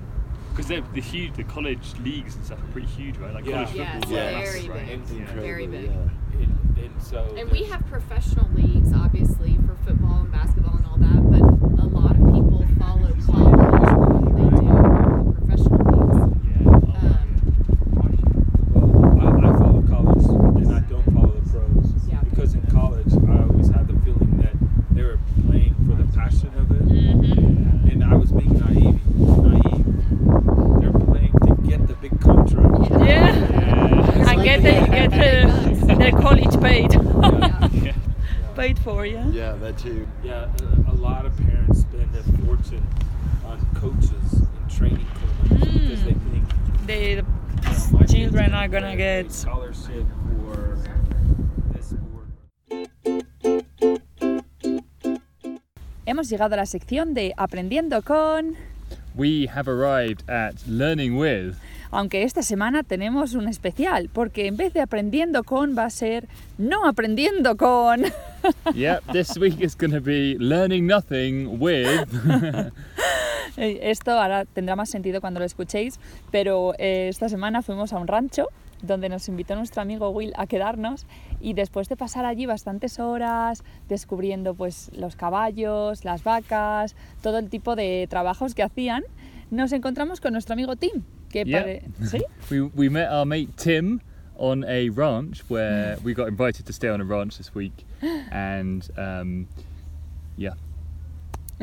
Because 0.51 0.67
they're 0.67 0.81
the 0.93 1.01
huge, 1.01 1.33
the 1.35 1.43
college 1.43 1.93
leagues 2.03 2.35
and 2.35 2.45
stuff 2.45 2.59
are 2.63 2.67
pretty 2.71 2.87
huge, 2.87 3.17
right? 3.17 3.33
Like 3.33 3.45
Yeah. 3.45 3.65
college 3.65 3.75
Yes, 3.75 3.93
football. 3.95 4.13
Yeah. 4.13 4.29
yeah. 4.31 4.39
very 4.51 4.69
right? 4.69 5.07
big. 5.07 5.17
Yeah. 5.19 5.25
Very 5.35 5.67
big. 5.67 5.85
Yeah. 5.85 6.39
and, 6.39 6.77
and 6.77 7.03
so 7.03 7.35
And 7.37 7.51
we 7.51 7.63
have 7.65 7.85
professional 7.87 8.49
leagues, 8.53 8.93
obviously, 8.93 9.57
for 9.67 9.75
football 9.85 10.21
and 10.21 10.31
basketball 10.31 10.77
and 10.77 10.85
all 10.85 10.97
that, 10.97 11.31
but 11.31 11.41
a 11.83 11.87
lot 11.87 12.11
of 12.11 12.17
people 12.33 12.65
follow 12.79 13.11
college 13.25 13.91
more 13.91 14.21
than 14.21 14.35
they 14.35 14.49
do 14.59 14.67
the 14.67 15.41
professional 15.41 15.79
leagues. 15.91 16.37
Yeah. 16.47 17.09
Um, 17.09 17.27
Well, 18.73 19.19
I, 19.21 19.49
I 19.49 19.57
follow 19.57 19.81
college 19.83 20.25
and 20.63 20.75
I 20.75 20.79
don't 20.81 21.05
follow 21.13 21.33
the 21.39 21.49
pros. 21.49 22.07
Yeah. 22.07 22.19
Because 22.29 22.53
in 22.53 22.61
college, 22.67 23.11
I 23.13 23.43
always 23.43 23.69
had 23.69 23.87
the 23.87 23.93
feeling 24.03 24.37
that 24.41 24.53
they 24.95 25.03
were 25.03 25.19
playing 25.47 25.75
for 25.87 25.95
the 25.95 26.05
passion 26.17 26.51
of 26.57 26.71
it. 26.71 26.81
And 27.91 28.03
I 28.03 28.15
was 28.15 28.31
being 28.31 28.57
naive. 28.59 28.99
naive. 29.17 29.85
They're 30.81 30.91
playing 31.05 31.33
to 31.45 31.55
get 31.67 31.87
the 31.87 31.95
big 32.01 32.19
contract. 32.21 32.91
Yeah. 33.05 34.29
And 34.31 34.43
get 34.43 34.63
the, 34.63 34.71
get 34.91 35.11
the, 35.11 35.95
the 35.95 36.11
college 36.21 36.59
paid. 36.61 36.93
Yeah. 36.93 37.93
paid 38.55 38.79
for, 38.79 39.05
yeah. 39.05 39.27
Yeah, 39.29 39.53
that 39.53 39.70
too. 39.81 40.07
Yeah, 40.23 40.47
a, 40.87 40.91
a 40.91 40.95
lot 40.95 41.25
of 41.25 41.35
parents 41.37 41.81
spend 41.81 42.15
a 42.15 42.23
fortune 42.45 42.85
on 43.45 43.59
coaches 43.73 44.33
and 44.33 44.69
training 44.69 45.07
clinics 45.15 45.73
because 45.73 46.03
they 46.03 46.11
hmm. 46.11 46.31
think 46.31 46.47
The 46.85 46.99
you 46.99 47.15
know, 47.15 47.23
my 47.91 47.99
kid's 47.99 48.13
children 48.13 48.53
are 48.53 48.67
gonna 48.67 48.91
a 48.91 48.95
get 48.95 49.31
scholarship 49.31 50.05
for 50.45 50.77
this 51.73 51.89
sport. 51.89 52.27
Hemos 56.05 56.29
llegado 56.29 56.53
a 56.53 56.57
la 56.57 56.65
sección 56.65 57.13
de 57.15 57.33
Aprendiendo 57.37 58.03
con... 58.03 58.57
we 59.15 59.47
have 59.47 59.67
arrived 59.67 60.23
at 60.29 60.55
learning 60.67 61.17
with. 61.17 61.57
Aunque 61.91 62.23
esta 62.23 62.41
semana 62.41 62.83
tenemos 62.83 63.33
un 63.33 63.47
especial, 63.47 64.09
porque 64.11 64.47
en 64.47 64.55
vez 64.55 64.73
de 64.73 64.81
aprendiendo 64.81 65.43
con 65.43 65.77
va 65.77 65.85
a 65.85 65.89
ser 65.89 66.27
no 66.57 66.87
aprendiendo 66.87 67.57
con. 67.57 68.03
yep, 68.73 69.03
this 69.11 69.37
week 69.37 69.59
is 69.59 69.75
going 69.77 69.91
to 69.91 70.01
be 70.01 70.37
learning 70.39 70.87
nothing 70.87 71.59
with. 71.59 72.07
Eh, 73.57 73.91
Esto 73.91 74.11
ahora 74.11 74.45
tendrá 74.45 74.77
más 74.77 74.89
sentido 74.89 75.19
cuando 75.19 75.41
lo 75.41 75.45
escuchéis, 75.45 75.99
pero 76.31 76.73
eh, 76.77 77.09
esta 77.09 77.27
semana 77.27 77.61
fuimos 77.61 77.91
a 77.91 77.99
un 77.99 78.07
rancho 78.07 78.47
donde 78.81 79.09
nos 79.09 79.27
invitó 79.27 79.55
nuestro 79.55 79.81
amigo 79.81 80.09
Will 80.09 80.33
a 80.37 80.47
quedarnos 80.47 81.05
y 81.39 81.53
después 81.53 81.89
de 81.89 81.97
pasar 81.97 82.25
allí 82.25 82.45
bastantes 82.45 82.97
horas 82.97 83.63
descubriendo 83.89 84.53
pues 84.55 84.89
los 84.95 85.17
caballos, 85.17 86.05
las 86.05 86.23
vacas, 86.23 86.95
todo 87.21 87.39
el 87.39 87.49
tipo 87.49 87.75
de 87.75 88.07
trabajos 88.09 88.55
que 88.55 88.63
hacían, 88.63 89.03
nos 89.49 89.73
encontramos 89.73 90.21
con 90.21 90.31
nuestro 90.31 90.53
amigo 90.53 90.77
Tim, 90.77 91.03
que 91.31 91.43
Yeah. 91.45 91.63
pare- 91.63 91.81
¿sí? 92.01 92.21
we, 92.49 92.61
we 92.75 92.89
met 92.89 93.09
our 93.11 93.25
mate 93.25 93.55
Tim 93.57 94.01
on 94.37 94.63
a 94.65 94.89
ranch 94.89 95.43
where 95.49 95.97
we 96.03 96.13
got 96.13 96.27
invited 96.27 96.65
to 96.65 96.73
stay 96.73 96.89
on 96.89 96.99
a 97.01 97.05
ranch 97.05 97.37
this 97.37 97.53
week. 97.55 97.85
And 98.31 98.87
um, 98.97 99.47
yeah, 100.37 100.53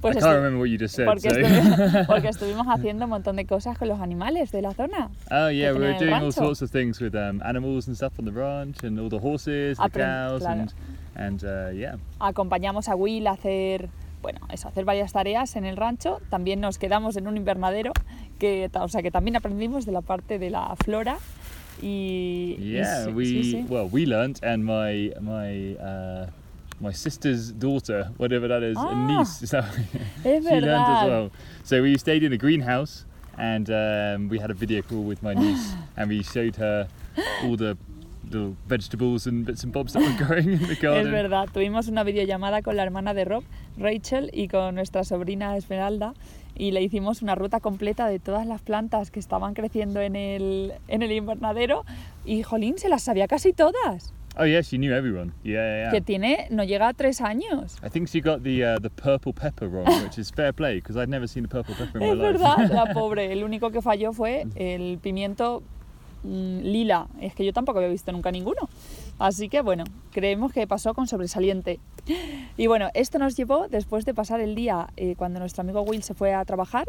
Pues 0.00 0.16
I 0.16 0.20
can't 0.20 0.36
remember 0.36 0.58
what 0.58 0.68
you 0.68 0.76
just 0.78 0.94
said. 0.94 1.06
porque, 1.06 1.22
So. 1.22 1.30
estuvimos, 1.30 2.06
porque 2.06 2.28
estuvimos 2.28 2.66
haciendo 2.68 3.04
un 3.04 3.10
montón 3.10 3.36
de 3.36 3.44
cosas 3.46 3.78
con 3.78 3.88
los 3.88 4.00
animales 4.00 4.50
de 4.52 4.62
la 4.62 4.72
zona. 4.74 5.10
oh, 5.30 5.48
yeah, 5.48 5.72
we 5.72 5.78
were 5.80 5.94
doing 5.98 6.12
all 6.12 6.30
sorts 6.32 6.60
of 6.62 6.70
things 6.70 7.00
with 7.00 7.14
um, 7.14 7.42
animals 7.44 7.86
and 7.88 7.96
stuff 7.96 8.12
on 8.18 8.24
the 8.26 8.32
ranch 8.32 8.82
and 8.84 8.98
all 9.00 9.08
the 9.08 9.18
horses, 9.18 9.78
the 9.78 9.88
cows, 9.88 10.42
claro. 10.42 10.60
and, 10.60 10.74
and 11.16 11.44
uh, 11.44 11.70
yeah. 11.72 11.96
acompañamos 12.20 12.88
a 12.88 12.96
Will 12.96 13.26
a 13.26 13.30
hacer, 13.36 13.88
bueno, 14.22 14.40
eso, 14.50 14.68
hacer 14.68 14.84
varias 14.84 15.12
tareas 15.12 15.56
en 15.56 15.64
el 15.64 15.76
rancho. 15.76 16.20
También 16.30 16.60
nos 16.60 16.78
quedamos 16.78 17.16
en 17.16 17.26
un 17.26 17.36
invernadero, 17.36 17.92
que, 18.38 18.70
o 18.72 18.88
sea, 18.88 19.02
que 19.02 19.10
también 19.10 19.36
aprendimos 19.36 19.84
de 19.84 19.92
la 19.92 20.00
parte 20.00 20.38
de 20.38 20.50
la 20.50 20.74
flora. 20.84 21.18
Y, 21.80 22.56
y 22.58 22.72
Yeah, 22.74 23.04
sí, 23.06 23.10
we 23.12 23.24
sí, 23.24 23.42
sí. 23.44 23.66
well 23.68 23.88
we 23.90 24.06
learnt, 24.06 24.42
and 24.44 24.64
my 24.64 25.12
my 25.20 25.74
uh, 25.80 26.26
my 26.80 26.92
sister's 26.92 27.50
daughter, 27.52 28.10
whatever 28.18 28.46
that 28.48 28.62
is, 28.62 28.76
a 28.76 28.80
Ah, 28.80 29.06
niece, 29.06 29.46
so 29.46 29.60
she 30.22 30.28
learnt 30.28 30.44
verdad. 30.44 31.02
as 31.04 31.08
well. 31.08 31.30
So 31.64 31.82
we 31.82 31.96
stayed 31.98 32.22
in 32.22 32.32
a 32.32 32.36
greenhouse, 32.38 33.04
and 33.38 33.68
um, 33.70 34.28
we 34.28 34.38
had 34.38 34.50
a 34.50 34.54
video 34.54 34.82
call 34.82 35.02
with 35.02 35.22
my 35.22 35.34
niece, 35.34 35.74
and 35.96 36.08
we 36.10 36.22
showed 36.22 36.56
her 36.56 36.86
all 37.44 37.56
the 37.56 37.76
little 38.32 38.56
vegetables 38.66 39.26
and 39.26 39.44
bits 39.44 39.62
and 39.64 39.72
bobs 39.72 39.92
that 39.92 40.02
were 40.02 40.26
growing 40.26 40.52
in 40.54 40.58
the 40.66 40.72
Es 40.72 40.80
garden. 40.80 41.10
verdad, 41.12 41.48
tuvimos 41.52 41.88
una 41.88 42.02
videollamada 42.04 42.62
con 42.62 42.76
la 42.76 42.82
hermana 42.82 43.14
de 43.14 43.24
Rob, 43.24 43.44
Rachel, 43.76 44.30
y 44.32 44.48
con 44.48 44.74
nuestra 44.74 45.04
sobrina 45.04 45.56
Esmeralda, 45.56 46.14
y 46.54 46.70
le 46.72 46.82
hicimos 46.82 47.22
una 47.22 47.34
ruta 47.34 47.60
completa 47.60 48.06
de 48.08 48.18
todas 48.18 48.46
las 48.46 48.62
plantas 48.62 49.10
que 49.10 49.20
estaban 49.20 49.54
creciendo 49.54 50.00
en 50.00 50.16
el, 50.16 50.72
en 50.88 51.02
el 51.02 51.12
invernadero, 51.12 51.84
y 52.24 52.42
Jolín 52.42 52.78
se 52.78 52.88
las 52.88 53.02
sabía 53.02 53.26
casi 53.28 53.52
todas, 53.52 54.12
Oh 54.34 54.46
yeah, 54.46 54.62
she 54.62 54.78
knew 54.78 54.94
everyone. 54.94 55.34
Yeah, 55.44 55.52
yeah. 55.52 55.90
que 55.90 55.98
yeah. 55.98 56.04
tiene, 56.06 56.46
no 56.48 56.64
llega 56.64 56.88
a 56.88 56.94
tres 56.94 57.20
años. 57.20 57.76
I 57.84 57.90
think 57.90 58.08
she 58.08 58.22
got 58.22 58.42
the 58.42 58.64
uh, 58.64 58.78
the 58.80 58.88
purple 58.88 59.34
pepper 59.34 59.68
wrong, 59.68 59.84
which 60.04 60.16
is 60.18 60.30
fair 60.30 60.54
play 60.54 60.76
because 60.76 60.96
I'd 60.96 61.10
never 61.10 61.28
seen 61.28 61.44
a 61.44 61.48
purple 61.48 61.74
pepper 61.74 61.98
in 61.98 62.02
Es 62.04 62.16
my 62.16 62.22
life. 62.22 62.38
verdad, 62.38 62.70
la 62.72 62.86
pobre. 62.94 63.30
El 63.30 63.44
único 63.44 63.70
que 63.70 63.82
falló 63.82 64.14
fue 64.14 64.46
el 64.54 64.98
pimiento 65.02 65.60
mm, 65.60 65.81
lila. 66.24 67.08
Es 67.20 67.34
que 67.34 67.44
yo 67.44 67.52
tampoco 67.52 67.78
había 67.78 67.90
visto 67.90 68.12
nunca 68.12 68.30
ninguno. 68.30 68.68
Así 69.18 69.48
que 69.48 69.60
bueno, 69.62 69.84
creemos 70.10 70.52
que 70.52 70.66
pasó 70.66 70.94
con 70.94 71.06
sobresaliente. 71.06 71.80
Y 72.56 72.66
bueno, 72.66 72.88
esto 72.94 73.18
nos 73.18 73.36
llevó, 73.36 73.68
después 73.68 74.04
de 74.04 74.14
pasar 74.14 74.40
el 74.40 74.54
día, 74.54 74.88
eh, 74.96 75.14
cuando 75.16 75.38
nuestro 75.40 75.62
amigo 75.62 75.82
Will 75.82 76.02
se 76.02 76.14
fue 76.14 76.34
a 76.34 76.44
trabajar, 76.44 76.86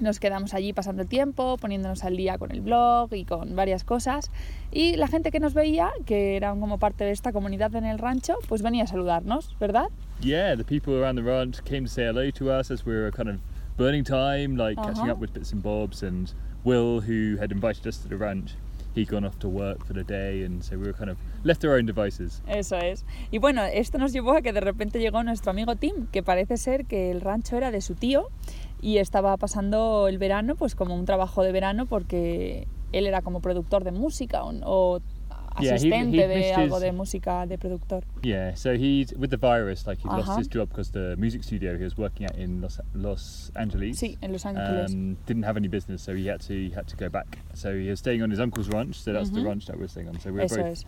nos 0.00 0.18
quedamos 0.18 0.54
allí 0.54 0.72
pasando 0.72 1.02
el 1.02 1.08
tiempo, 1.08 1.56
poniéndonos 1.56 2.02
al 2.02 2.16
día 2.16 2.36
con 2.36 2.50
el 2.50 2.60
blog 2.62 3.14
y 3.14 3.24
con 3.24 3.54
varias 3.54 3.84
cosas. 3.84 4.30
Y 4.72 4.96
la 4.96 5.06
gente 5.06 5.30
que 5.30 5.38
nos 5.38 5.54
veía, 5.54 5.92
que 6.04 6.36
eran 6.36 6.58
como 6.60 6.78
parte 6.78 7.04
de 7.04 7.12
esta 7.12 7.32
comunidad 7.32 7.74
en 7.76 7.84
el 7.84 7.98
rancho, 7.98 8.34
pues 8.48 8.60
venía 8.62 8.84
a 8.84 8.86
saludarnos, 8.88 9.56
¿verdad? 9.60 9.86
Yeah, 10.20 10.56
the 10.56 10.64
people 10.64 10.94
around 10.94 11.16
the 11.16 11.22
ranch 11.22 11.62
came 11.62 11.82
to 11.82 11.88
say 11.88 12.04
hello 12.06 12.30
to 12.32 12.50
us 12.50 12.70
as 12.72 12.84
we 12.84 12.92
were 12.92 13.12
kind 13.12 13.28
of 13.28 13.36
burning 13.76 14.04
time, 14.04 14.56
like 14.56 14.76
catching 14.76 15.02
Uh-huh. 15.04 15.12
up 15.12 15.20
with 15.20 15.32
bits 15.32 15.52
and 15.52 15.62
bobs. 15.62 16.02
And 16.02 16.32
Will, 16.64 17.00
who 17.00 17.36
had 17.38 17.52
invited 17.52 17.86
us 17.86 17.98
to 17.98 18.08
the 18.08 18.16
ranch, 18.16 18.54
he'd 18.94 19.08
gone 19.08 19.24
off 19.24 19.38
to 19.40 19.48
work 19.48 19.84
for 19.84 19.92
the 19.92 20.04
day, 20.04 20.44
and 20.44 20.64
so 20.64 20.76
we 20.76 20.86
were 20.86 20.92
kind 20.92 21.10
of 21.10 21.18
left 21.44 21.64
our 21.64 21.76
own 21.76 21.86
devices. 21.86 22.42
Eso 22.46 22.76
es. 22.76 23.04
Y 23.30 23.38
bueno, 23.38 23.64
esto 23.64 23.98
nos 23.98 24.12
llevó 24.12 24.36
a 24.36 24.42
que 24.42 24.52
de 24.52 24.60
repente 24.60 24.98
llegó 24.98 25.22
nuestro 25.22 25.50
amigo 25.50 25.76
Tim, 25.76 26.06
que 26.10 26.22
parece 26.22 26.56
ser 26.56 26.86
que 26.86 27.10
el 27.10 27.20
rancho 27.20 27.56
era 27.56 27.70
de 27.70 27.80
su 27.80 27.94
tío 27.94 28.28
y 28.80 28.98
estaba 28.98 29.36
pasando 29.36 30.08
el 30.08 30.18
verano 30.18 30.56
pues 30.56 30.74
como 30.74 30.94
un 30.94 31.04
trabajo 31.04 31.42
de 31.42 31.52
verano 31.52 31.86
porque 31.86 32.66
él 32.92 33.06
era 33.06 33.22
como 33.22 33.40
productor 33.40 33.84
de 33.84 33.92
música 33.92 34.44
o, 34.44 34.52
o 34.64 35.00
Yeah, 35.60 35.70
he- 35.70 35.74
asistente 35.76 36.16
he 36.16 36.26
de 36.26 36.52
algo 36.54 36.76
his- 36.76 36.82
de 36.82 36.92
música 36.92 37.46
de 37.46 37.56
productor. 37.58 38.02
Yeah, 38.22 38.54
so 38.56 38.72
he 38.74 39.06
with 39.16 39.30
the 39.30 39.36
virus, 39.36 39.86
like 39.86 40.00
he 40.02 40.08
lost 40.08 40.36
his 40.38 40.48
job 40.48 40.68
because 40.68 40.90
the 40.92 41.16
music 41.16 41.44
studio 41.44 41.76
he 41.78 41.84
was 41.84 41.96
working 41.96 42.26
at 42.26 42.36
in 42.36 42.60
Los, 42.60 42.80
Los 42.94 43.52
Angeles. 43.54 43.98
Sí, 43.98 44.16
en 44.20 44.32
Los 44.32 44.44
Ángeles. 44.44 44.92
um, 44.92 45.16
didn't 45.26 45.44
have 45.44 45.56
any 45.56 45.68
business, 45.68 46.02
so 46.02 46.14
he 46.14 46.26
had 46.28 46.40
to 46.40 46.52
he 46.54 46.70
had 46.74 46.86
to 46.88 46.96
go 46.96 47.08
back. 47.08 47.38
So 47.54 47.72
he 47.72 47.88
was 47.90 48.00
staying 48.00 48.22
on 48.22 48.30
his 48.30 48.40
uncle's 48.40 48.68
ranch. 48.68 48.96
So 48.96 49.12
that's 49.12 49.30
the 49.30 49.42
ranch 49.42 49.66
that 49.66 49.76
we're 49.78 49.88
staying 49.88 50.08
on. 50.08 50.18
So 50.20 50.32
we're 50.32 50.42
Eso 50.44 50.56
both 50.56 50.66
es. 50.66 50.84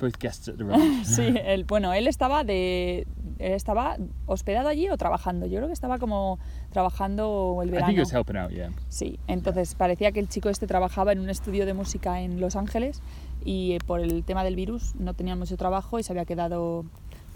both 0.00 0.18
guests 0.18 0.48
at 0.48 0.58
the 0.58 0.64
ranch. 0.70 1.06
Sí, 1.06 1.22
él, 1.44 1.64
bueno, 1.66 1.92
él 1.92 2.06
estaba 2.08 2.44
de 2.44 3.06
estaba 3.38 3.96
hospedado 4.26 4.68
allí 4.68 4.88
o 4.88 4.96
trabajando. 4.96 5.46
Yo 5.46 5.56
creo 5.56 5.66
que 5.68 5.72
estaba 5.72 5.98
como 5.98 6.38
trabajando 6.70 7.60
el 7.62 7.68
I 7.68 7.72
verano. 7.72 7.86
think 7.88 7.98
he 7.98 8.02
was 8.02 8.14
out. 8.14 8.50
Yeah. 8.50 8.70
Sí, 8.88 9.18
entonces 9.26 9.74
parecía 9.74 10.12
que 10.12 10.20
el 10.20 10.28
chico 10.28 10.48
este 10.48 10.66
trabajaba 10.66 11.12
en 11.12 11.20
un 11.20 11.30
estudio 11.30 11.66
de 11.66 11.74
música 11.74 12.20
en 12.20 12.40
Los 12.40 12.56
Ángeles 12.56 13.02
y 13.44 13.72
eh, 13.72 13.78
por 13.84 14.00
el 14.00 14.24
tema 14.24 14.44
del 14.44 14.56
virus 14.56 14.94
no 14.96 15.14
tenía 15.14 15.36
mucho 15.36 15.56
trabajo 15.56 15.98
y 15.98 16.02
se 16.02 16.12
había 16.12 16.24
quedado 16.24 16.84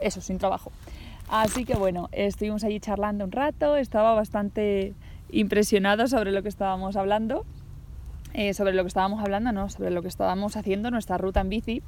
eso, 0.01 0.21
sin 0.21 0.39
trabajo. 0.39 0.73
Así 1.29 1.65
que 1.65 1.75
bueno, 1.75 2.09
estuvimos 2.13 2.65
allí 2.65 2.81
charlando 2.81 3.25
un 3.25 3.33
rato, 3.33 3.77
estaba 3.77 4.15
bastante 4.15 4.95
impresionado 5.31 6.07
sobre 6.09 6.33
lo 6.33 6.43
que 6.43 6.49
estábamos 6.49 6.97
hablando, 6.97 7.47
eh, 8.35 8.55
sobre 8.55 8.75
lo 8.75 8.83
que 8.83 8.89
estábamos 8.89 9.23
hablando, 9.23 9.53
no, 9.53 9.69
sobre 9.71 9.91
lo 9.91 10.03
que 10.03 10.09
estábamos 10.09 10.57
haciendo, 10.57 10.91
nuestra 10.91 11.19
ruta 11.19 11.41
en 11.41 11.49
bici. 11.49 11.83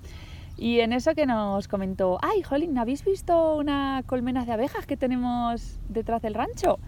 Y 0.57 0.81
en 0.81 0.93
eso 0.93 1.15
que 1.15 1.27
nos 1.27 1.67
comentó, 1.69 2.19
ay, 2.23 2.43
Jolín, 2.43 2.79
¿habéis 2.79 3.05
visto 3.05 3.57
una 3.57 4.03
colmena 4.07 4.45
de 4.45 4.53
abejas 4.53 4.87
que 4.87 4.97
tenemos 4.97 5.81
detrás 5.89 6.23
del 6.23 6.35
rancho? 6.35 6.79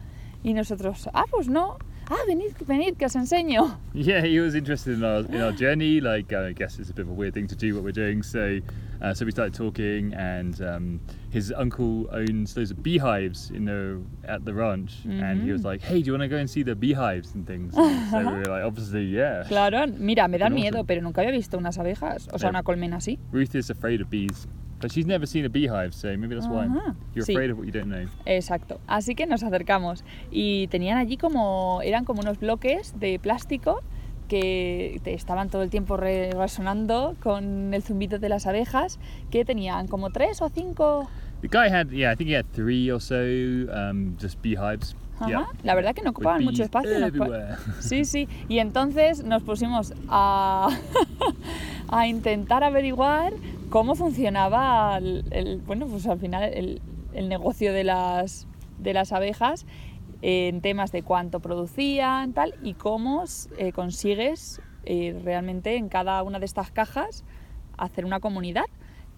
Y 0.43 0.55
nosotros, 0.55 1.09
ah, 1.13 1.25
pues 1.31 1.49
no. 1.49 1.77
Ah, 2.09 2.23
venid, 2.29 2.55
venid, 2.67 2.97
que 2.97 3.05
os 3.07 3.17
enseño. 3.17 3.79
Yeah, 3.93 4.21
he 4.25 4.39
was 4.39 4.55
interested 4.55 4.95
in 4.99 5.03
our 5.05 5.21
in 5.27 5.41
our 5.43 5.51
journey. 5.53 6.01
Like, 6.01 6.33
uh, 6.33 6.47
I 6.49 6.53
guess 6.53 6.79
it's 6.79 6.89
a 6.91 6.95
bit 6.95 7.03
of 7.07 7.11
a 7.11 7.13
weird 7.15 7.35
thing 7.35 7.49
to 7.49 7.57
do 7.57 7.75
what 7.75 7.83
we're 7.83 7.91
doing. 7.91 8.23
So, 8.23 8.61
uh, 9.03 9.13
so 9.13 9.25
we 9.25 9.33
started 9.33 9.55
talking, 9.55 10.15
and 10.15 10.61
um, 10.63 11.01
his 11.31 11.53
uncle 11.57 12.09
owns 12.13 12.55
those 12.55 12.73
beehives, 12.73 13.51
you 13.53 13.59
know, 13.59 14.05
at 14.25 14.45
the 14.45 14.55
ranch. 14.55 14.93
And 15.05 15.43
he 15.43 15.51
was 15.51 15.63
Mhm. 15.63 15.65
like, 15.65 15.83
"Hey, 15.83 16.01
do 16.01 16.07
you 16.07 16.13
want 16.13 16.23
to 16.23 16.29
go 16.29 16.37
and 16.37 16.49
see 16.49 16.63
the 16.63 16.77
beehives 16.77 17.35
and 17.35 17.45
things?" 17.45 17.75
And 17.77 18.09
so 18.11 18.19
we 18.19 18.39
were 18.39 18.45
like, 18.55 18.65
"Obviously, 18.65 19.05
yeah." 19.07 19.43
Claro, 19.49 19.87
mira, 19.89 20.29
me 20.29 20.39
Qué 20.39 20.49
miedo, 20.51 20.87
pero 20.87 21.03
nunca 21.03 21.23
había 21.23 21.33
visto 21.33 21.59
unas 21.59 21.77
abejas, 21.77 22.29
o 22.33 22.39
sea, 22.39 22.51
una 22.51 22.63
colmena 22.63 22.99
así. 22.99 23.19
Ruth 23.33 23.57
is 23.57 23.69
afraid 23.69 24.01
of 24.01 24.09
bees, 24.11 24.47
but 24.81 24.91
she's 24.93 25.07
never 25.07 25.27
seen 25.27 25.45
a 25.45 25.49
beehive, 25.49 25.93
so 25.95 26.09
maybe 26.17 26.35
that's 26.35 26.47
why 26.49 26.67
Ajá. 26.67 26.95
you're 27.15 27.25
Sí. 27.25 27.33
afraid 27.35 27.51
of 27.51 27.59
what 27.59 27.67
you 27.67 27.73
don't 27.73 27.89
know. 27.89 28.07
Exacto. 28.27 28.79
Así 28.87 29.15
que 29.15 29.27
nos 29.27 29.43
acercamos 29.43 30.05
y 30.31 30.67
tenían 30.69 30.99
allí 30.99 31.17
como, 31.17 31.81
eran 31.83 32.05
como 32.05 32.21
unos 32.21 32.39
bloques 32.39 32.95
de 32.99 33.19
plástico 33.19 33.83
que 34.29 35.01
estaban 35.05 35.51
todo 35.51 35.63
el 35.63 35.71
tiempo 35.71 35.97
re- 35.97 36.33
resonando 36.33 37.15
con 37.23 37.73
el 37.73 37.83
zumbido 37.83 38.19
de 38.19 38.29
las 38.29 38.47
abejas, 38.47 38.99
que 39.31 39.45
tenían 39.45 39.87
como 39.87 40.11
tres 40.11 40.43
o 40.43 40.49
cinco. 40.49 41.09
The 41.43 41.49
guy 41.49 41.69
had, 41.69 41.91
yeah, 41.91 42.13
I 42.13 42.17
think 42.17 42.31
he 42.31 42.35
had 42.37 42.47
three 42.53 42.91
or 42.91 43.01
so, 43.01 43.15
um, 43.73 44.17
just 44.21 44.41
beehives. 44.43 44.97
Ajá. 45.17 45.27
Yeah. 45.29 45.47
La 45.63 45.75
verdad 45.75 45.95
que 45.95 46.03
no 46.03 46.11
ocupaban 46.11 46.45
mucho 46.45 46.63
espacio. 46.65 46.91
Sí, 47.81 48.05
sí. 48.05 48.29
Y 48.49 48.59
entonces 48.59 49.25
nos 49.25 49.43
pusimos 49.43 49.95
a, 50.09 50.69
a 51.89 52.07
intentar 52.07 52.65
averiguar 52.65 53.33
cómo 53.71 53.95
funcionaba 53.95 54.99
el, 54.99 55.25
el- 55.31 55.59
bueno, 55.59 55.87
pues 55.87 56.07
al 56.07 56.19
final 56.19 56.45
el, 56.53 56.81
el 57.15 57.29
negocio 57.29 57.73
de 57.73 57.85
las, 57.85 58.47
de 58.79 58.93
las 58.95 59.13
abejas 59.13 59.67
en 60.23 60.61
temas 60.61 60.93
de 60.93 61.03
cuánto 61.03 61.41
producían, 61.41 62.33
tal, 62.33 62.55
y 62.63 62.75
cómo 62.75 63.25
eh, 63.59 63.73
consigues 63.73 64.61
eh, 64.85 65.19
realmente 65.25 65.77
en 65.77 65.89
cada 65.89 66.23
una 66.23 66.39
de 66.39 66.47
estas 66.47 66.71
cajas 66.71 67.25
hacer 67.77 68.05
una 68.05 68.21
comunidad. 68.21 68.65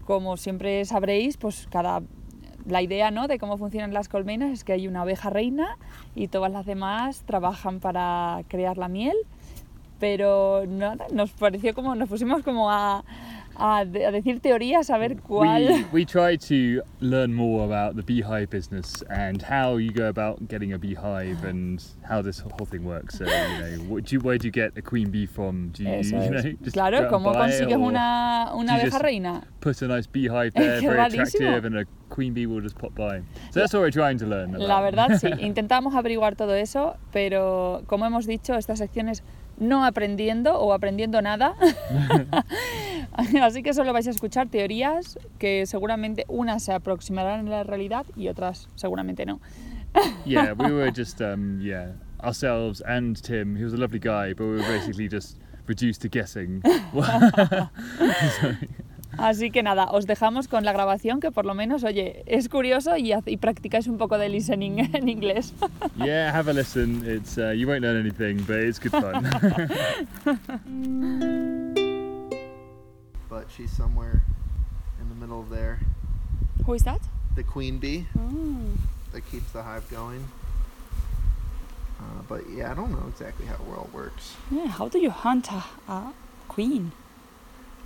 Como 0.04 0.36
siempre 0.36 0.84
sabréis, 0.84 1.36
pues 1.36 1.68
cada 1.70 2.02
la 2.68 2.82
idea 2.82 3.10
¿no? 3.10 3.28
de 3.28 3.38
cómo 3.38 3.56
funcionan 3.56 3.92
las 3.92 4.08
colmenas 4.08 4.50
es 4.52 4.64
que 4.64 4.72
hay 4.72 4.86
una 4.88 5.02
abeja 5.02 5.30
reina 5.30 5.76
y 6.14 6.28
todas 6.28 6.52
las 6.52 6.66
demás 6.66 7.22
trabajan 7.26 7.80
para 7.80 8.42
crear 8.48 8.78
la 8.78 8.88
miel, 8.88 9.16
pero 9.98 10.64
nada, 10.66 11.06
nos 11.12 11.32
pareció 11.32 11.74
como, 11.74 11.94
nos 11.94 12.08
pusimos 12.08 12.42
como 12.42 12.70
a, 12.70 13.04
a 13.58 13.80
a 13.80 13.84
decir 13.84 14.40
teorías, 14.40 14.90
a 14.90 14.98
ver 14.98 15.16
cuál... 15.16 15.66
We, 15.92 16.00
we 16.00 16.04
tried 16.04 16.40
to 16.42 16.82
learn 17.00 17.34
more 17.34 17.64
about 17.64 17.96
the 17.96 18.02
beehive 18.02 18.50
business 18.50 19.02
and 19.10 19.42
how 19.42 19.76
you 19.76 19.90
go 19.90 20.08
about 20.08 20.48
getting 20.48 20.72
a 20.72 20.78
beehive 20.78 21.44
and 21.44 21.82
how 22.08 22.22
this 22.22 22.38
whole 22.38 22.66
thing 22.66 22.84
works. 22.84 23.18
So, 23.18 23.24
you 23.24 23.30
know, 23.30 23.84
what 23.88 24.04
do 24.04 24.14
you, 24.14 24.20
where 24.20 24.38
do 24.38 24.46
you 24.46 24.52
get 24.52 24.76
a 24.76 24.82
queen 24.82 25.10
bee 25.10 25.26
from? 25.26 25.70
Do 25.70 25.82
you, 25.82 25.88
Eso 25.88 26.16
you 26.22 26.30
know, 26.30 26.42
just 26.62 26.74
Claro, 26.74 27.08
¿cómo 27.08 27.32
consigues 27.34 27.76
una, 27.76 28.52
una 28.54 28.74
abeja 28.74 28.98
reina? 29.00 29.42
Put 29.60 29.82
a 29.82 29.88
nice 29.88 30.06
beehive 30.06 30.52
there, 30.54 30.80
very 30.80 31.00
attractive, 31.00 31.64
and 31.64 31.78
a 31.78 31.84
queen 32.08 32.34
bee 32.34 32.46
will 32.46 32.60
just 32.60 32.78
pop 32.78 32.94
by. 32.94 33.22
So 33.50 33.60
that's 33.60 33.72
what 33.72 33.80
we're 33.80 33.90
trying 33.90 34.18
to 34.18 34.26
learn. 34.26 34.52
La 34.52 34.78
about. 34.78 34.94
verdad, 34.94 35.18
sí, 35.20 35.28
intentamos 35.40 35.94
averiguar 35.94 36.36
todo 36.36 36.54
eso, 36.54 36.96
pero 37.12 37.82
como 37.86 38.06
hemos 38.06 38.26
dicho, 38.26 38.54
esta 38.54 38.76
sección 38.76 39.08
es 39.08 39.22
no 39.58 39.84
aprendiendo 39.84 40.58
o 40.58 40.72
aprendiendo 40.72 41.20
nada. 41.22 41.54
Así 43.42 43.62
que 43.62 43.74
solo 43.74 43.92
vais 43.92 44.06
a 44.06 44.10
escuchar 44.10 44.48
teorías 44.48 45.18
que 45.38 45.66
seguramente 45.66 46.24
unas 46.28 46.62
se 46.62 46.72
aproximarán 46.72 47.48
a 47.48 47.50
la 47.50 47.64
realidad 47.64 48.06
y 48.16 48.28
otras 48.28 48.68
seguramente 48.76 49.26
no. 49.26 49.40
yeah, 50.24 50.52
we 50.52 50.70
were 50.72 50.90
just 50.90 51.20
um, 51.20 51.60
yeah 51.60 51.92
ourselves 52.22 52.80
and 52.82 53.20
Tim. 53.22 53.56
He 53.56 53.64
was 53.64 53.72
a 53.72 53.76
lovely 53.76 53.98
guy, 53.98 54.32
but 54.32 54.44
we 54.44 54.52
were 54.52 54.62
basically 54.62 55.08
just 55.08 55.38
reduced 55.66 56.02
to 56.02 56.08
guessing. 56.08 56.62
Así 59.18 59.50
que 59.50 59.64
nada, 59.64 59.86
os 59.90 60.06
dejamos 60.06 60.46
con 60.46 60.64
la 60.64 60.72
grabación 60.72 61.18
que 61.20 61.32
por 61.32 61.44
lo 61.44 61.54
menos, 61.54 61.82
oye, 61.82 62.22
es 62.26 62.48
curioso 62.48 62.96
y, 62.96 63.12
y 63.26 63.36
practicáis 63.36 63.88
un 63.88 63.98
poco 63.98 64.16
de 64.16 64.28
listening 64.28 64.78
en 64.94 65.08
inglés. 65.08 65.52
yeah, 65.96 66.30
have 66.32 66.48
a 66.48 66.52
listen. 66.54 67.02
It's 67.04 67.36
uh, 67.36 67.50
you 67.50 67.66
won't 67.66 67.82
learn 67.82 67.96
anything, 67.98 68.38
but 68.46 68.56
it's 68.56 68.78
good 68.78 68.92
fun. 68.92 69.24
but 73.28 73.46
she's 73.50 73.72
somewhere 73.72 74.22
in 75.00 75.08
the 75.08 75.14
middle 75.16 75.40
of 75.40 75.50
there. 75.50 75.80
Who 76.64 76.74
is 76.74 76.84
that? 76.84 77.00
The 77.34 77.42
queen 77.42 77.78
bee 77.78 78.06
that 79.12 79.28
keeps 79.30 79.50
the 79.52 79.62
hive 79.62 79.88
going. 79.90 80.24
Uh, 81.98 82.22
but 82.28 82.48
yeah, 82.48 82.70
I 82.70 82.74
don't 82.74 82.92
know 82.92 83.06
exactly 83.08 83.46
how 83.46 83.54
it 83.54 83.76
all 83.76 83.90
works. 83.92 84.36
Yeah, 84.50 84.68
how 84.68 84.88
do 84.88 84.98
you 85.00 85.10
hunt 85.10 85.50
a, 85.50 85.64
a 85.88 86.12
queen? 86.46 86.92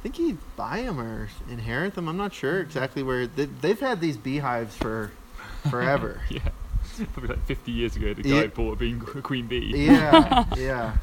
I 0.03 0.09
think 0.09 0.19
you 0.19 0.37
buy 0.57 0.83
them 0.83 0.99
or 0.99 1.29
inherit 1.49 1.95
them. 1.95 2.09
I'm 2.09 2.17
not 2.17 2.35
sure 2.35 2.55
mm-hmm. 2.55 2.67
exactly 2.67 3.05
where 3.05 3.29
they, 3.29 3.45
they've 3.45 3.79
had 3.79 4.01
these 4.01 4.17
beehives 4.17 4.75
for 4.75 5.13
forever. 5.71 6.21
yeah, 6.29 6.41
probably 7.13 7.37
like 7.37 7.47
50 7.47 7.71
years 7.71 7.95
ago, 7.95 8.13
the 8.13 8.23
guy 8.23 8.29
Yeah. 8.43 8.47
bought 8.49 8.73
a, 8.73 8.77
being, 8.77 9.01
a 9.15 9.23
queen 9.23 9.47
bee. 9.47 9.73
yeah, 9.87 10.45
yeah. 10.57 10.97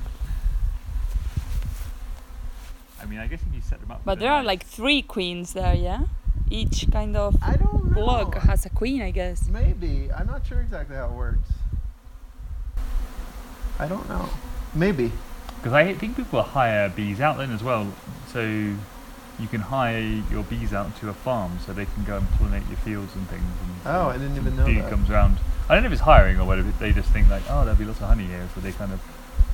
I 3.01 3.05
mean, 3.05 3.19
I 3.19 3.27
guess 3.27 3.39
if 3.47 3.55
you 3.55 3.61
set 3.61 3.79
them 3.79 3.91
up. 3.91 4.01
But 4.03 4.19
there 4.19 4.33
are 4.33 4.43
like 4.43 4.65
three 4.65 5.01
queens 5.01 5.53
there, 5.53 5.73
yeah? 5.73 6.01
Each 6.49 6.85
kind 6.91 7.15
of 7.15 7.37
I 7.41 7.55
don't 7.55 7.91
know. 7.91 7.93
block 7.95 8.35
has 8.39 8.65
a 8.65 8.69
queen, 8.69 9.01
I 9.01 9.11
guess. 9.11 9.47
Maybe. 9.47 10.09
I'm 10.11 10.27
not 10.27 10.45
sure 10.45 10.59
exactly 10.59 10.97
how 10.97 11.05
it 11.05 11.11
works. 11.13 11.47
I 13.79 13.87
don't 13.87 14.09
know. 14.09 14.27
Maybe. 14.75 15.13
Because 15.55 15.71
I 15.71 15.93
think 15.93 16.17
people 16.17 16.41
hire 16.41 16.89
bees 16.89 17.21
out 17.21 17.37
then 17.37 17.51
as 17.51 17.63
well. 17.63 17.87
So 18.31 18.41
you 18.41 19.47
can 19.49 19.61
hire 19.61 19.99
your 20.29 20.43
bees 20.43 20.73
out 20.73 20.95
to 20.97 21.09
a 21.09 21.13
farm 21.13 21.59
so 21.65 21.73
they 21.73 21.85
can 21.85 22.03
go 22.03 22.17
and 22.17 22.27
pollinate 22.29 22.67
your 22.67 22.77
fields 22.77 23.15
and 23.15 23.27
things. 23.29 23.43
And 23.63 23.71
Oh, 23.95 24.09
I 24.09 24.17
didn't 24.17 24.35
even 24.37 24.55
know 24.55 24.65
bee 24.65 24.79
that. 24.81 24.89
comes 24.89 25.09
around. 25.09 25.37
I 25.69 25.73
don't 25.75 25.83
know 25.83 25.87
if 25.87 25.93
it's 25.93 26.01
hiring 26.01 26.39
or 26.39 26.45
whatever. 26.45 26.71
They 26.79 26.91
just 26.91 27.09
think 27.09 27.29
like, 27.29 27.43
oh, 27.49 27.63
there'll 27.63 27.79
be 27.79 27.85
lots 27.85 28.01
of 28.01 28.07
honey 28.07 28.25
here, 28.25 28.47
so 28.53 28.61
they 28.61 28.71
kind 28.71 28.91
of 28.91 28.99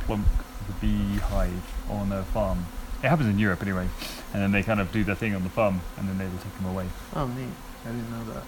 plonk 0.06 0.26
the 0.68 0.74
beehive 0.88 1.74
on 1.90 2.12
a 2.12 2.24
farm. 2.24 2.66
It 3.04 3.10
happens 3.10 3.30
in 3.30 3.38
Europe 3.38 3.62
anyway, 3.62 3.88
and 4.34 4.42
then 4.42 4.52
they 4.52 4.64
kind 4.64 4.80
of 4.80 4.92
do 4.92 5.04
their 5.04 5.16
thing 5.16 5.36
on 5.36 5.44
the 5.44 5.50
farm, 5.50 5.82
and 5.98 6.08
then 6.10 6.18
they 6.18 6.26
will 6.26 6.38
take 6.40 6.56
them 6.58 6.66
away. 6.66 6.88
Oh, 7.16 7.28
neat. 7.28 7.50
I 7.86 7.90
didn't 7.90 8.10
know 8.10 8.34
that. 8.34 8.44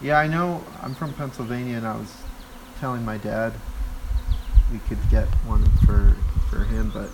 Yeah, 0.00 0.18
I 0.18 0.26
know. 0.28 0.64
I'm 0.82 0.94
from 0.94 1.12
Pennsylvania, 1.14 1.76
and 1.76 1.86
I 1.86 1.96
was 1.96 2.14
telling 2.80 3.04
my 3.04 3.18
dad 3.18 3.52
we 4.72 4.78
could 4.78 4.98
get 5.10 5.26
one 5.46 5.64
for 5.84 6.16
for 6.50 6.64
him, 6.64 6.90
but 6.94 7.10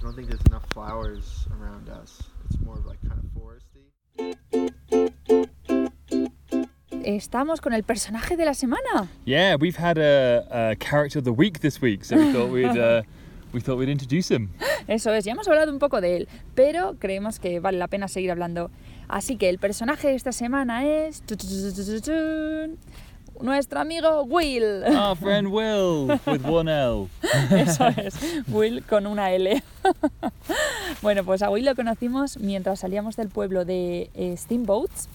I 0.00 0.02
don't 0.02 0.14
think 0.14 0.28
there's 0.28 0.40
enough 0.46 0.64
flowers 0.72 1.46
around 1.60 1.90
us. 1.90 2.22
It's 2.46 2.58
more 2.64 2.78
of 2.78 2.86
like 2.86 2.98
kind 3.06 3.20
of 3.22 3.30
foresty. 3.36 3.90
estamos 7.04 7.60
con 7.60 7.74
el 7.74 7.82
personaje 7.82 8.38
de 8.38 8.46
la 8.46 8.54
semana. 8.54 9.08
Yeah, 9.26 9.56
we've 9.56 9.76
had 9.76 9.98
a, 9.98 10.46
a 10.50 10.76
character 10.76 11.18
of 11.18 11.24
the 11.24 11.32
week 11.34 11.60
this 11.60 11.82
week, 11.82 12.04
so 12.06 12.16
we 12.16 12.32
thought 12.32 12.50
we'd 12.50 12.78
uh, 12.78 13.02
we 13.52 13.60
thought 13.60 13.76
we'd 13.76 13.90
introduce 13.90 14.30
him. 14.30 14.48
Eso 14.88 15.12
es, 15.12 15.26
ya 15.26 15.32
hemos 15.32 15.46
hablado 15.48 15.70
un 15.70 15.78
poco 15.78 16.00
de 16.00 16.16
él, 16.16 16.28
pero 16.54 16.96
creemos 16.98 17.38
que 17.38 17.60
vale 17.60 17.76
la 17.76 17.88
pena 17.88 18.08
seguir 18.08 18.30
hablando. 18.30 18.70
Así 19.08 19.36
que 19.36 19.50
el 19.50 19.58
personaje 19.58 20.08
de 20.08 20.14
esta 20.14 20.32
semana 20.32 20.86
es 20.86 21.22
nuestro 23.42 23.80
amigo 23.80 24.22
Will. 24.24 24.84
Our 24.84 25.16
friend 25.16 25.48
Will 25.48 26.18
with 26.26 26.44
one 26.44 26.70
L. 26.70 27.08
Eso 27.50 27.86
es, 27.88 28.16
Will 28.48 28.82
con 28.82 29.06
una 29.06 29.32
L. 29.32 29.62
bueno, 31.02 31.24
pues 31.24 31.42
a 31.42 31.50
Will 31.50 31.64
lo 31.64 31.74
conocimos 31.74 32.38
mientras 32.38 32.80
salíamos 32.80 33.16
del 33.16 33.28
pueblo 33.28 33.64
de 33.64 34.10
eh, 34.14 34.36
Steamboats 34.36 35.08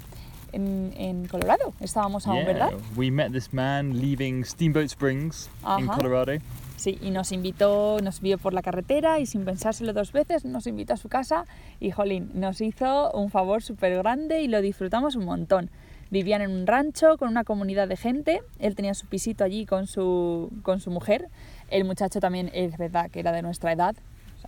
en, 0.52 0.94
en 0.98 1.28
Colorado. 1.28 1.74
Estábamos 1.80 2.28
aún, 2.28 2.46
¿verdad? 2.46 2.72
we 2.96 3.12
met 3.12 3.32
this 3.32 3.54
man 3.54 4.00
leaving 4.00 4.44
Steamboat 4.44 4.86
Springs 4.86 5.50
in 5.78 5.90
Ajá. 5.90 5.98
Colorado. 5.98 6.40
Sí, 6.78 6.98
y 7.02 7.10
nos 7.10 7.32
invitó, 7.32 8.00
nos 8.04 8.22
vio 8.22 8.38
por 8.38 8.54
la 8.54 8.62
carretera 8.62 9.20
y 9.20 9.26
sin 9.26 9.46
pensárselo 9.46 9.94
dos 9.94 10.12
veces 10.12 10.46
nos 10.46 10.68
invitó 10.68 10.94
a 10.94 10.98
su 10.98 11.10
casa 11.10 11.46
y 11.80 11.92
jolín, 11.92 12.32
nos 12.34 12.62
hizo 12.62 13.12
un 13.12 13.30
favor 13.32 13.64
súper 13.64 13.98
grande 13.98 14.42
y 14.42 14.48
lo 14.48 14.62
disfrutamos 14.62 15.16
un 15.16 15.26
montón. 15.26 15.70
Vivían 16.12 16.42
en 16.42 16.52
un 16.52 16.68
rancho 16.68 17.18
con 17.18 17.30
una 17.30 17.44
comunidad 17.44 17.88
de 17.88 17.98
gente. 17.98 18.42
Él 18.60 18.76
tenía 18.76 18.94
su 18.94 19.08
pisito 19.08 19.44
allí 19.44 19.66
con 19.66 19.88
su, 19.88 20.52
con 20.62 20.80
su 20.80 20.92
mujer. 20.92 21.30
El 21.70 21.84
muchacho 21.84 22.20
también 22.20 22.52
es 22.54 22.78
verdad 22.78 23.10
que 23.10 23.20
era 23.20 23.32
de 23.32 23.42
nuestra 23.42 23.72
edad, 23.72 23.96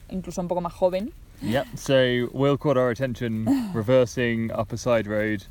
incluso 0.09 0.41
un 0.41 0.47
poco 0.47 0.61
más 0.61 0.73
joven. 0.73 1.11
Yep, 1.41 1.67
so 1.75 2.29
Will 2.33 2.57
caught 2.57 2.77
our 2.77 2.89
attention 2.89 3.45
reversing 3.73 4.51
up 4.51 4.73
a 4.73 4.77
side 4.77 5.05
road, 5.05 5.43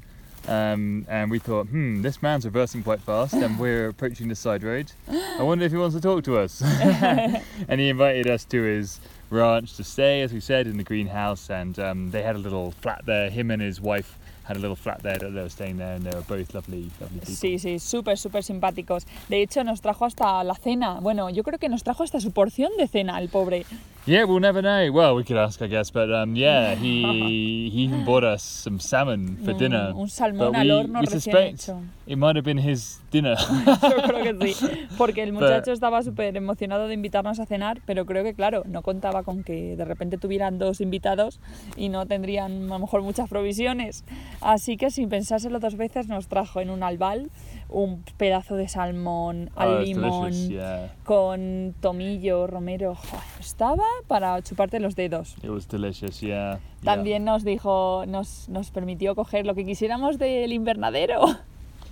um, 0.48 1.06
and 1.08 1.30
we 1.30 1.38
thought, 1.38 1.68
hmm, 1.68 2.02
this 2.02 2.22
man's 2.22 2.44
reversing 2.44 2.82
quite 2.82 3.00
fast, 3.00 3.34
and 3.34 3.58
we're 3.58 3.88
approaching 3.88 4.28
the 4.28 4.34
side 4.34 4.64
road. 4.64 4.90
I 5.08 5.42
wonder 5.42 5.64
if 5.64 5.70
he 5.70 5.78
wants 5.78 5.94
to 5.94 6.00
talk 6.00 6.24
to 6.24 6.38
us. 6.38 6.60
and 7.68 7.80
he 7.80 7.88
invited 7.88 8.26
us 8.26 8.44
to 8.46 8.62
his 8.62 9.00
ranch 9.30 9.76
to 9.76 9.84
stay, 9.84 10.22
as 10.22 10.32
we 10.32 10.40
said, 10.40 10.66
in 10.66 10.76
the 10.76 10.82
greenhouse, 10.84 11.50
and 11.50 11.78
um, 11.78 12.10
they 12.10 12.22
had 12.22 12.34
a 12.34 12.40
little 12.40 12.72
flat 12.72 13.06
there. 13.06 13.30
Him 13.30 13.52
and 13.52 13.62
his 13.62 13.80
wife 13.80 14.18
had 14.46 14.56
a 14.56 14.60
little 14.60 14.76
flat 14.76 15.02
there 15.02 15.18
that 15.18 15.32
they 15.32 15.42
were 15.42 15.50
staying 15.50 15.78
there, 15.78 15.94
and 15.94 16.04
they 16.04 16.14
were 16.16 16.22
both 16.22 16.54
lovely, 16.54 16.90
lovely 17.00 17.20
people. 17.20 17.34
Sí, 17.34 17.58
sí, 17.58 17.78
súper, 17.78 18.16
súper 18.16 18.42
simpáticos. 18.44 19.06
De 19.28 19.42
hecho, 19.42 19.64
nos 19.64 19.80
trajo 19.80 20.04
hasta 20.04 20.44
la 20.44 20.54
cena. 20.54 21.00
Bueno, 21.00 21.30
yo 21.30 21.42
creo 21.42 21.58
que 21.58 21.68
nos 21.68 21.82
trajo 21.82 22.04
hasta 22.04 22.20
su 22.20 22.30
porción 22.30 22.70
de 22.78 22.86
cena, 22.86 23.18
el 23.18 23.28
pobre. 23.28 23.66
Yeah, 24.08 24.22
we'll 24.22 24.38
never 24.38 24.62
know. 24.62 24.92
Well, 24.92 25.16
we 25.16 25.24
could 25.24 25.36
ask, 25.36 25.60
I 25.62 25.66
guess, 25.66 25.90
but 25.90 26.12
um, 26.14 26.36
yeah, 26.36 26.76
he 26.76 27.02
he 27.70 27.82
even 27.82 28.04
bought 28.04 28.22
us 28.22 28.40
some 28.44 28.78
salmon 28.78 29.36
for 29.44 29.52
dinner. 29.52 29.92
un 29.96 30.08
salmón 30.08 30.52
but 30.52 30.60
al 30.60 30.66
we, 30.66 30.70
horno 30.72 31.00
we 31.00 31.06
suspect 31.08 31.54
hecho. 31.64 31.82
it 32.06 32.16
might 32.16 32.36
have 32.36 32.44
been 32.44 32.56
his 32.58 33.00
dinner. 33.10 33.34
Yo 33.66 34.02
creo 34.06 34.22
que 34.38 34.54
sí, 34.54 34.86
porque 34.96 35.24
el 35.24 35.32
But- 35.32 35.42
muchacho 35.42 35.72
estaba 35.72 36.04
súper 36.04 36.36
emocionado 36.36 36.86
de 36.86 36.94
invitarnos 36.94 37.40
a 37.40 37.46
cenar, 37.46 37.80
pero 37.84 38.06
creo 38.06 38.22
que, 38.22 38.32
claro, 38.34 38.62
no 38.66 38.82
contaba 38.82 39.24
con 39.24 39.42
que 39.42 39.74
de 39.76 39.84
repente 39.84 40.18
tuvieran 40.18 40.58
dos 40.60 40.80
invitados 40.80 41.40
y 41.76 41.88
no 41.88 42.06
tendrían 42.06 42.66
a 42.66 42.74
lo 42.74 42.78
mejor 42.78 43.02
muchas 43.02 43.28
provisiones. 43.28 44.04
Así 44.40 44.76
que 44.76 44.92
sin 44.92 45.08
pensárselo 45.08 45.58
dos 45.58 45.76
veces 45.76 46.06
nos 46.06 46.28
trajo 46.28 46.60
en 46.60 46.70
un 46.70 46.84
albal 46.84 47.28
un 47.68 48.04
pedazo 48.16 48.54
de 48.54 48.68
salmón 48.68 49.50
al 49.56 49.68
Oh, 49.68 49.80
limón 49.80 50.32
yeah. 50.48 50.92
con 51.02 51.74
tomillo, 51.80 52.46
romero. 52.46 52.94
Joder, 52.94 53.24
estaba 53.40 53.82
para 54.06 54.40
chuparte 54.42 54.80
los 54.80 54.94
dedos. 54.94 55.36
It 55.42 55.50
was 55.50 55.66
delicious, 55.66 56.22
yeah. 56.22 56.58
También 56.84 57.24
nos 57.24 57.44
dijo, 57.44 58.04
nos, 58.06 58.48
nos 58.48 58.70
permitió 58.70 59.14
coger 59.14 59.46
lo 59.46 59.54
que 59.54 59.64
quisiéramos 59.64 60.18
del 60.18 60.52
invernadero. 60.52 61.36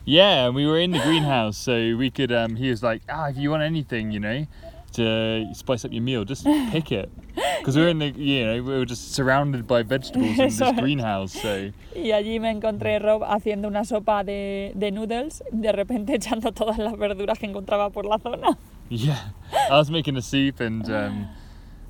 Yeah, 0.06 0.46
and 0.46 0.54
we 0.54 0.66
were 0.66 0.78
in 0.78 0.90
the 0.90 0.98
greenhouse, 1.00 1.56
so 1.56 1.96
we 1.96 2.10
could. 2.10 2.30
Um, 2.30 2.56
he 2.56 2.68
was 2.68 2.82
like, 2.82 3.00
ah, 3.08 3.28
if 3.28 3.38
you 3.38 3.50
want 3.50 3.62
anything, 3.62 4.10
you 4.10 4.20
know, 4.20 4.46
to 4.92 5.46
spice 5.54 5.84
up 5.86 5.92
your 5.92 6.02
meal, 6.02 6.24
just 6.24 6.44
pick 6.70 6.92
it. 6.92 7.10
Because 7.58 7.76
we 7.76 7.82
were 7.82 7.88
in 7.88 7.98
the, 7.98 8.10
you 8.10 8.44
know, 8.44 8.62
we 8.62 8.78
were 8.78 8.84
just 8.84 9.14
surrounded 9.14 9.66
by 9.66 9.82
vegetables 9.82 10.38
in 10.38 10.50
this 10.50 10.60
greenhouse, 10.78 11.32
so 11.32 11.70
Y 11.96 12.12
allí 12.12 12.38
me 12.38 12.50
encontré 12.50 12.98
Rob 13.00 13.22
haciendo 13.24 13.66
una 13.68 13.86
sopa 13.86 14.22
de, 14.22 14.72
de 14.74 14.90
noodles, 14.90 15.42
de 15.50 15.72
repente 15.72 16.14
echando 16.14 16.52
todas 16.52 16.76
las 16.78 16.98
verduras 16.98 17.38
que 17.38 17.46
encontraba 17.46 17.88
por 17.90 18.04
la 18.04 18.18
zona. 18.18 18.58
yeah. 18.90 19.30
I 19.70 19.78
was 19.78 19.90
making 19.90 20.18
a 20.18 20.22
soup, 20.22 20.60
and 20.60 20.84
um, 20.90 21.28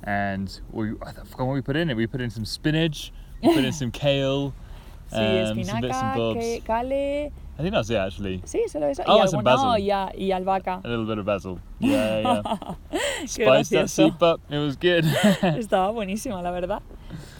and 0.05 0.59
we 0.71 0.91
I 1.05 1.11
forgot 1.13 1.47
what 1.47 1.53
we 1.55 1.61
put 1.61 1.75
in 1.75 1.89
it. 1.89 1.95
We 1.97 2.07
put 2.07 2.21
in 2.21 2.29
some 2.29 2.45
spinach, 2.45 3.11
we 3.41 3.53
put 3.53 3.63
in 3.65 3.71
some 3.81 3.91
kale, 3.91 4.53
Sí, 5.11 5.17
um, 5.17 5.63
some 5.63 5.81
bits 5.81 5.97
and 6.01 6.17
bobs. 6.17 6.45
cale, 6.65 7.31
I 7.57 7.61
think 7.61 7.73
that's 7.73 7.89
it 7.89 7.95
actually. 7.97 8.41
sí, 8.45 8.67
solo 8.67 8.87
eso. 8.87 9.03
Oh, 9.07 9.19
y, 9.23 9.27
some 9.27 9.43
no, 9.43 9.51
basil. 9.51 9.77
y, 9.85 9.91
a- 9.91 10.11
y 10.17 10.31
albahaca. 10.31 10.81
A 10.83 10.87
little 10.87 11.05
bit 11.05 11.19
of 11.19 11.25
basil. 11.25 11.59
Yeah, 11.79 12.19
yeah. 12.19 12.75
Spiced 13.27 13.71
that 13.71 13.89
soup 13.89 14.21
up. 14.23 14.41
It 14.49 14.57
was 14.57 14.75
good. 14.75 15.03
Estaba 15.57 15.91
buenísima, 15.91 16.41
la 16.41 16.51
verdad. 16.51 16.81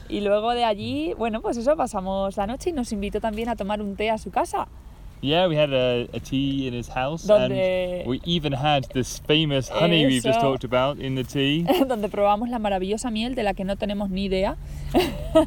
Y 0.07 0.21
luego 0.21 0.53
de 0.53 0.63
allí, 0.63 1.13
bueno, 1.17 1.41
pues 1.41 1.57
eso, 1.57 1.75
pasamos 1.75 2.37
la 2.37 2.45
noche 2.45 2.69
y 2.69 2.73
nos 2.73 2.91
invitó 2.91 3.19
también 3.19 3.49
a 3.49 3.55
tomar 3.55 3.81
un 3.81 3.95
té 3.95 4.09
a 4.11 4.17
su 4.19 4.29
casa. 4.29 4.67
Yeah, 5.25 5.47
we 5.47 5.55
had 5.55 5.73
a, 5.73 6.07
a 6.13 6.19
tea 6.19 6.67
in 6.67 6.73
his 6.75 6.87
house, 6.87 7.23
Donde- 7.25 7.51
and 7.51 8.07
we 8.07 8.21
even 8.25 8.53
had 8.53 8.85
this 8.93 9.17
famous 9.25 9.69
honey 9.69 10.05
we've 10.05 10.21
just 10.21 10.37
Eso. 10.37 10.51
talked 10.51 10.63
about 10.63 10.99
in 10.99 11.15
the 11.15 11.23
tea. 11.23 11.63
donde 11.87 12.09
probamos 12.09 12.49
la 12.49 12.59
maravillosa 12.59 13.09
miel 13.09 13.33
de 13.33 13.41
la 13.41 13.53
que 13.55 13.65
no 13.65 13.75
tenemos 13.75 14.11
ni 14.11 14.25
idea, 14.25 14.55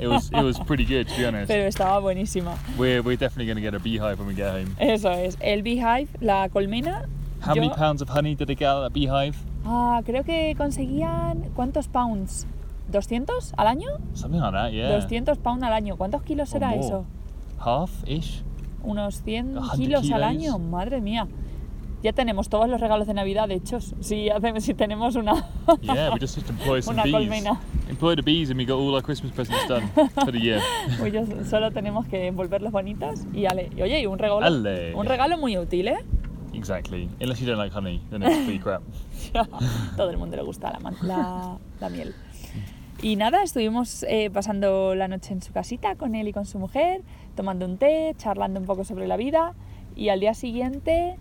It 0.01 0.09
was 0.09 0.31
it 0.33 0.43
was 0.43 0.59
pretty 0.59 0.85
good, 0.85 1.07
to 1.07 1.15
be 1.17 1.25
honest. 1.25 1.47
pero 1.49 1.65
estaba 1.69 2.01
buenísima. 2.01 2.57
We're 2.77 3.03
we're 3.03 3.17
definitely 3.17 3.47
going 3.47 3.57
to 3.57 3.63
get 3.63 3.75
a 3.75 3.79
beehive 3.79 4.19
when 4.19 4.27
we 4.27 4.35
get 4.35 4.51
home. 4.53 4.75
Eso 4.81 5.11
es, 5.13 5.37
el 5.41 5.63
beehive, 5.63 6.09
la 6.21 6.49
colmena. 6.49 7.07
How 7.41 7.55
many 7.55 7.69
yo- 7.69 7.75
pounds 7.77 8.03
of 8.03 8.09
honey 8.09 8.35
did 8.35 8.49
they 8.49 8.57
get 8.57 8.67
out 8.69 8.83
of 8.83 8.93
that 8.93 8.93
beehive? 8.93 9.37
Ah, 9.65 10.03
creo 10.05 10.25
que 10.25 10.55
conseguían. 10.59 11.51
¿Cuántos 11.55 11.87
pounds? 11.87 12.47
¿200 12.91 13.53
al 13.57 13.67
año? 13.69 13.99
Something 14.15 14.41
like 14.41 14.53
that, 14.53 14.73
yeah. 14.73 14.89
200 14.99 15.39
pounds 15.39 15.63
al 15.63 15.73
año. 15.73 15.97
¿Cuántos 15.97 16.23
kilos 16.25 16.49
será 16.49 16.75
eso? 16.75 17.05
Half 17.65 17.91
ish. 18.09 18.43
Unos 18.89 19.23
100 19.23 19.53
100 19.53 19.71
kilos 19.77 20.01
al 20.01 20.07
kilos. 20.07 20.23
año. 20.23 20.59
Madre 20.59 21.01
mía. 21.01 21.27
Ya 22.03 22.13
tenemos 22.13 22.49
todos 22.49 22.69
los 22.69 22.81
regalos 22.81 23.07
de 23.09 23.15
Navidad 23.15 23.51
hechos. 23.51 23.95
Si, 24.01 24.31
hacemos, 24.31 24.63
si 24.63 24.73
tenemos 24.75 25.17
una. 25.17 25.35
Yeah, 25.83 26.11
we 26.13 26.21
just 26.21 26.37
need 26.37 26.47
to 26.47 26.53
employ 26.53 26.81
some 26.83 26.95
Una 26.95 27.03
bees. 27.03 27.13
colmena. 27.15 27.61
Employ 27.89 28.15
the 28.15 28.23
bees, 28.23 28.51
and 28.51 28.59
we 28.59 28.65
got 28.65 28.77
all 28.79 28.95
our 28.95 29.03
Christmas 29.03 29.33
presents 29.33 29.67
done 29.67 29.89
for 30.15 30.31
the 30.31 30.39
year. 30.39 30.61
Yo 31.13 31.25
solo 31.45 31.71
tenemos 31.73 32.07
que 32.07 32.27
envolverlos 32.29 32.71
bonitos 32.73 33.21
y 33.35 33.47
ale. 33.47 33.71
Y 33.77 33.83
oye, 33.83 34.01
y 34.01 34.07
un 34.07 34.19
regalo. 34.19 34.47
Ale. 34.47 34.95
Un 34.95 35.07
regalo 35.07 35.39
muy 35.39 35.59
útil, 35.59 35.89
¿eh? 35.89 35.99
Exactly. 36.55 37.09
Unless 37.21 37.41
you 37.41 37.47
don't 37.47 37.59
like 37.59 37.73
honey, 37.77 38.01
then 38.11 38.23
it's 38.23 38.37
pretty 38.45 38.59
crap. 38.59 38.83
Todo 39.97 40.11
el 40.11 40.17
mundo 40.19 40.37
le 40.37 40.43
gusta 40.43 40.71
la, 40.81 40.93
la, 41.03 41.59
la 41.81 41.89
miel. 41.89 42.15
Y 43.01 43.15
nada, 43.15 43.45
estuvimos 43.45 44.05
eh, 44.09 44.29
pasando 44.29 44.97
la 44.97 45.07
noche 45.07 45.33
en 45.33 45.41
su 45.41 45.53
casita 45.53 45.95
con 45.95 46.17
él 46.17 46.27
y 46.27 46.33
con 46.33 46.47
su 46.47 46.59
mujer, 46.59 47.03
tomando 47.37 47.65
un 47.65 47.79
té, 47.79 48.13
charlando 48.19 48.59
un 48.59 48.67
poco 48.67 48.83
sobre 48.83 49.07
la 49.07 49.17
vida. 49.17 49.55
Y 49.95 50.09
al 50.09 50.19
día 50.19 50.35
siguiente, 50.35 51.17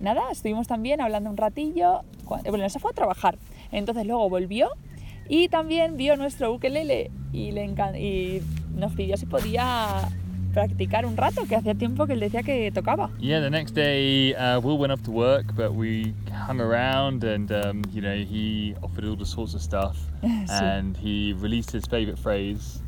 nada, 0.00 0.30
estuvimos 0.30 0.66
también 0.66 1.00
hablando 1.00 1.30
un 1.30 1.38
ratillo. 1.38 2.00
Eh, 2.44 2.50
Bueno, 2.50 2.68
se 2.68 2.78
fue 2.78 2.90
a 2.90 2.94
trabajar. 2.94 3.38
Entonces 3.72 4.04
luego 4.04 4.28
volvió 4.28 4.68
y 5.30 5.48
también 5.48 5.96
vio 5.96 6.16
nuestro 6.16 6.52
ukelele 6.52 7.10
y, 7.32 7.52
le 7.52 7.64
y 7.98 8.42
nos 8.74 8.92
pidió 8.92 9.16
si 9.16 9.24
podía 9.24 10.10
practicar 10.52 11.06
un 11.06 11.16
rato, 11.16 11.46
que 11.46 11.56
hacía 11.56 11.74
tiempo 11.74 12.06
que 12.06 12.14
él 12.14 12.20
decía 12.20 12.42
que 12.42 12.70
tocaba. 12.72 13.10
Yeah, 13.18 13.40
the 13.40 13.50
next 13.50 13.74
day, 13.74 14.34
uh, 14.34 14.60
Will 14.60 14.78
went 14.78 14.92
off 14.92 15.02
to 15.04 15.10
work, 15.10 15.54
but 15.54 15.74
we 15.74 16.14
hung 16.32 16.60
around 16.60 17.24
and, 17.24 17.50
um, 17.52 17.82
you 17.92 18.00
know, 18.00 18.16
he 18.16 18.74
offered 18.82 19.04
all 19.04 19.16
the 19.16 19.26
sorts 19.26 19.54
of 19.54 19.62
stuff. 19.62 19.96
and 20.50 20.96
he 20.96 21.32
released 21.34 21.70
his 21.70 21.86
favourite 21.86 22.18
phrase 22.18 22.82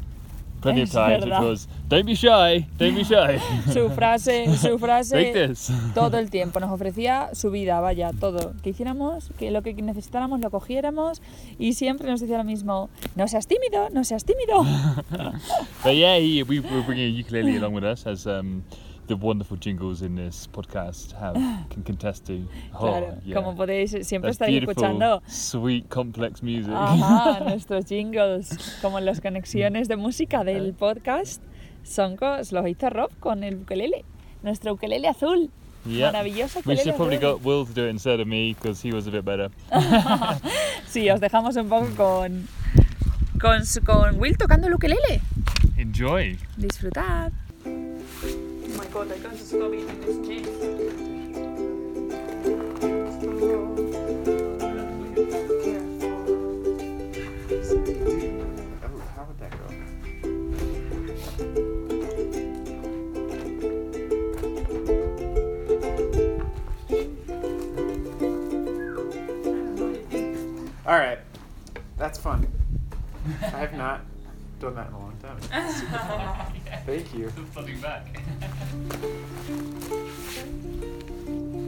plenty 0.60 0.82
of 0.82 0.88
Es 0.88 0.94
times, 0.94 1.24
which 1.24 1.30
verdad. 1.30 1.44
was, 1.44 1.68
don't 1.88 2.06
be 2.06 2.14
shy, 2.14 2.66
don't 2.78 2.94
be 2.94 3.04
shy. 3.04 3.38
Su 3.72 3.90
frase, 3.90 4.46
su 4.56 4.78
frase 4.78 5.16
Take 5.32 5.48
this. 5.48 5.70
todo 5.94 6.18
el 6.18 6.30
tiempo. 6.30 6.60
Nos 6.60 6.70
ofrecía 6.70 7.30
su 7.34 7.50
vida, 7.50 7.80
vaya, 7.80 8.12
todo. 8.12 8.52
Que 8.62 8.70
hiciéramos, 8.70 9.30
que 9.38 9.50
lo 9.50 9.62
que 9.62 9.74
necesitáramos 9.74 10.40
lo 10.40 10.50
cogiéramos 10.50 11.22
y 11.58 11.72
siempre 11.74 12.10
nos 12.10 12.20
decía 12.20 12.38
lo 12.38 12.44
mismo, 12.44 12.90
no 13.16 13.26
seas 13.28 13.46
tímido, 13.46 13.88
no 13.90 14.04
seas 14.04 14.24
tímido. 14.24 14.64
but 15.84 15.92
yeah, 15.94 16.16
he, 16.18 16.42
we 16.42 16.60
were 16.60 16.82
bringing 16.82 17.14
a 17.16 17.20
ukulele 17.20 17.56
along 17.56 17.74
with 17.74 17.84
us, 17.84 18.06
as 18.06 18.26
um, 18.26 18.62
the 19.10 19.16
wonderful 19.16 19.56
jingles 19.56 20.02
in 20.02 20.14
this 20.14 20.46
podcast 20.46 21.12
have 21.18 21.34
can 21.70 21.82
contest 21.82 22.26
to. 22.26 22.46
Oh, 22.72 22.78
claro, 22.78 23.18
yeah. 23.24 23.34
como 23.34 23.56
podéis, 23.56 23.90
siempre 24.06 24.30
beautiful, 24.30 24.70
escuchando 24.70 25.22
sweet, 25.26 25.88
complex 25.88 26.42
music. 26.42 26.72
ajá, 26.72 27.40
nuestros 27.44 27.86
jingles, 27.86 28.78
como 28.80 29.00
las 29.00 29.20
conexiones 29.20 29.88
de 29.88 29.96
música 29.96 30.44
del 30.44 30.74
podcast, 30.74 31.42
son 31.82 32.16
los 32.20 32.68
hizo 32.68 32.88
Rob 32.88 33.10
con 33.18 33.42
el 33.42 33.62
ukelele, 33.62 34.04
nuestro 34.42 34.74
ukelele 34.74 35.08
azul. 35.08 35.50
Yep. 35.86 36.12
Maravilloso 36.12 36.60
We 36.66 36.76
should 36.76 36.94
probably 36.94 37.16
got 37.16 37.42
Will 37.42 37.64
to 37.64 37.72
do 37.72 37.86
it 37.86 37.90
instead 37.90 38.20
of 38.20 38.28
me 38.28 38.54
because 38.54 38.80
he 38.86 38.92
was 38.94 39.08
a 39.08 39.10
bit 39.10 39.24
better. 39.24 39.50
Sí, 40.86 41.10
os 41.10 41.20
dejamos 41.20 41.56
un 41.56 41.68
poco 41.68 41.88
con, 41.96 42.48
con, 43.40 43.62
con 43.84 44.20
Will 44.20 44.36
tocando 44.36 44.68
el 44.68 44.74
ukelele. 44.74 45.20
Enjoy. 45.78 46.38
Disfrutad. 46.56 47.32
God, 48.92 49.12
I 49.12 49.18
can't 49.18 49.38
stop 49.38 49.72
eating 49.72 50.00
this 50.00 50.16
go? 53.46 53.70
All 70.84 70.98
right, 70.98 71.18
that's 71.96 72.18
fun. 72.18 72.48
I 73.40 73.46
have 73.46 73.74
not 73.74 74.00
done 74.58 74.74
that 74.74 74.88
in 74.88 74.94
a 74.94 74.98
long 74.98 75.16
time. 75.22 76.56
Thank 76.90 77.14
you. 77.14 77.30
Flooding 77.54 77.80
back. 77.80 78.02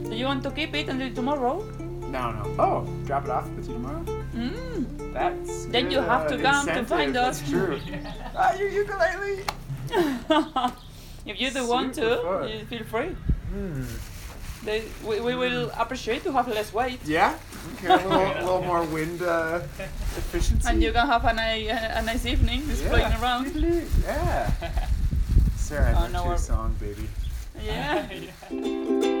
Do 0.09 0.19
you 0.19 0.25
want 0.25 0.43
to 0.43 0.51
keep 0.51 0.75
it 0.75 0.89
until 0.89 1.13
tomorrow? 1.15 1.63
No, 2.11 2.31
no. 2.31 2.43
Oh, 2.59 2.85
drop 3.05 3.23
it 3.23 3.31
off 3.31 3.47
with 3.55 3.69
you 3.69 3.75
tomorrow. 3.75 4.03
Mm. 4.35 5.13
That's 5.13 5.65
Then 5.67 5.89
you 5.89 5.99
have 6.01 6.27
uh, 6.27 6.35
to 6.35 6.37
come 6.43 6.65
to 6.67 6.83
find 6.83 7.15
us. 7.15 7.39
That's 7.39 7.49
true. 7.49 7.79
ah, 8.35 8.53
your 8.59 8.67
ukulele. 8.67 9.45
if 11.25 11.39
you 11.39 11.51
do 11.51 11.67
want 11.67 11.95
to, 11.95 12.19
fun. 12.19 12.49
you 12.49 12.65
feel 12.65 12.83
free. 12.83 13.15
Hmm. 13.55 13.83
They, 14.65 14.83
we, 15.07 15.21
we 15.21 15.35
will 15.35 15.71
appreciate 15.79 16.23
to 16.23 16.33
have 16.33 16.49
less 16.49 16.73
weight. 16.73 16.99
Yeah. 17.05 17.39
Okay, 17.75 17.87
a 17.87 17.95
little, 17.95 18.11
a 18.11 18.43
little 18.43 18.61
more 18.63 18.83
wind 18.83 19.21
uh, 19.23 19.61
efficiency. 20.19 20.67
And 20.67 20.83
you 20.83 20.91
can 20.91 21.07
have 21.07 21.23
a, 21.23 21.33
ni- 21.33 21.69
a 21.69 22.01
nice 22.01 22.25
evening 22.25 22.67
just 22.67 22.83
playing 22.85 23.13
around. 23.21 23.55
Yeah. 24.03 24.51
I 25.79 25.93
Oh, 25.93 25.99
learned 26.01 26.13
no, 26.13 26.19
your 26.19 26.27
we're- 26.29 26.37
song, 26.39 26.75
baby. 26.79 27.07
Yeah. 27.63 29.13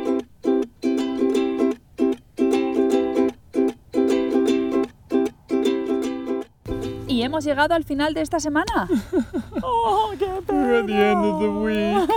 Y 7.07 7.21
hemos 7.21 7.43
llegado 7.45 7.73
al 7.75 7.83
final 7.83 8.13
de 8.13 8.21
esta 8.21 8.39
semana. 8.39 8.87
¡Oh, 9.61 10.11
qué 10.17 10.25
We're 10.47 10.79
at 10.79 10.87
the 10.87 10.93
end 10.93 11.25
of 11.25 11.39
the 11.39 11.49
week. 11.49 12.09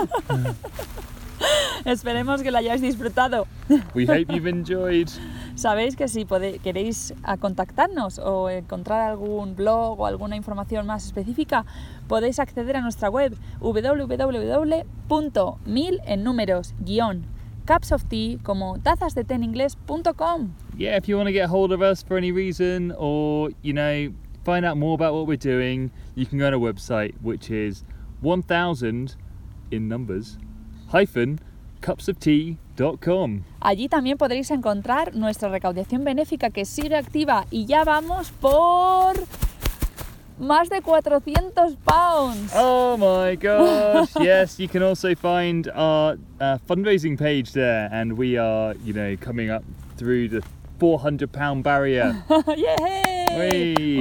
Esperemos 1.85 2.41
que 2.41 2.51
lo 2.51 2.57
hayáis 2.57 2.81
disfrutado. 2.81 3.47
We 3.93 4.05
hope 4.05 4.31
you've 4.33 4.47
enjoyed. 4.49 5.09
Sabéis 5.57 5.95
que 5.95 6.07
si 6.07 6.25
queréis 6.61 7.15
contactarnos 7.39 8.19
o 8.19 8.47
encontrar 8.47 9.09
algún 9.09 9.55
blog 9.55 9.99
o 9.99 10.05
alguna 10.05 10.35
información 10.35 10.85
más 10.85 11.03
específica, 11.07 11.65
podéis 12.07 12.37
acceder 12.37 12.77
a 12.77 12.81
nuestra 12.81 13.09
web 13.09 13.35
www.mil 13.59 14.29
en 16.05 16.23
números 16.23 16.75
guion 16.79 17.25
cups 17.65 17.91
of 17.91 18.03
tea 18.05 18.37
como 18.43 18.77
tazas 18.83 19.15
de 19.15 19.23
té 19.23 19.33
en 19.33 19.43
inglés.com. 19.43 20.53
Yeah, 20.77 20.95
if 20.95 21.09
you 21.09 21.17
want 21.17 21.27
to 21.27 21.33
get 21.33 21.49
hold 21.49 21.71
of 21.71 21.81
us 21.81 22.03
for 22.03 22.17
any 22.17 22.31
reason 22.31 22.93
or, 22.95 23.49
you 23.63 23.73
know, 23.73 24.13
find 24.45 24.63
out 24.63 24.77
more 24.77 24.93
about 24.93 25.15
what 25.15 25.25
we're 25.25 25.37
doing, 25.37 25.89
you 26.13 26.27
can 26.27 26.37
go 26.37 26.45
on 26.45 26.53
our 26.53 26.59
website, 26.59 27.15
which 27.23 27.49
is 27.49 27.83
1000 28.21 29.15
in 29.71 29.87
numbers 29.87 30.37
hyphen 30.89 31.39
cupsoftea.com. 31.81 32.66
Allí 33.59 33.89
también 33.89 34.17
podréis 34.17 34.51
encontrar 34.51 35.15
nuestra 35.15 35.49
recaudación 35.49 36.03
benéfica 36.03 36.49
que 36.49 36.65
sigue 36.65 36.95
activa 36.95 37.45
y 37.51 37.65
ya 37.65 37.83
vamos 37.83 38.31
por 38.31 39.15
más 40.39 40.69
de 40.69 40.81
400 40.81 41.75
pounds. 41.83 42.53
Oh 42.55 42.97
my 42.97 43.35
gosh, 43.35 44.09
yes, 44.21 44.59
you 44.59 44.67
can 44.67 44.83
also 44.83 45.15
find 45.15 45.69
our 45.75 46.17
uh, 46.39 46.57
fundraising 46.67 47.17
page 47.17 47.53
there, 47.53 47.89
and 47.91 48.13
we 48.17 48.37
are, 48.37 48.75
you 48.83 48.93
know, 48.93 49.15
coming 49.19 49.49
up 49.49 49.63
through 49.97 50.29
the 50.29 50.43
400 50.79 51.31
pound 51.31 51.63
barrier. 51.63 52.23
¡Yay! 52.55 53.06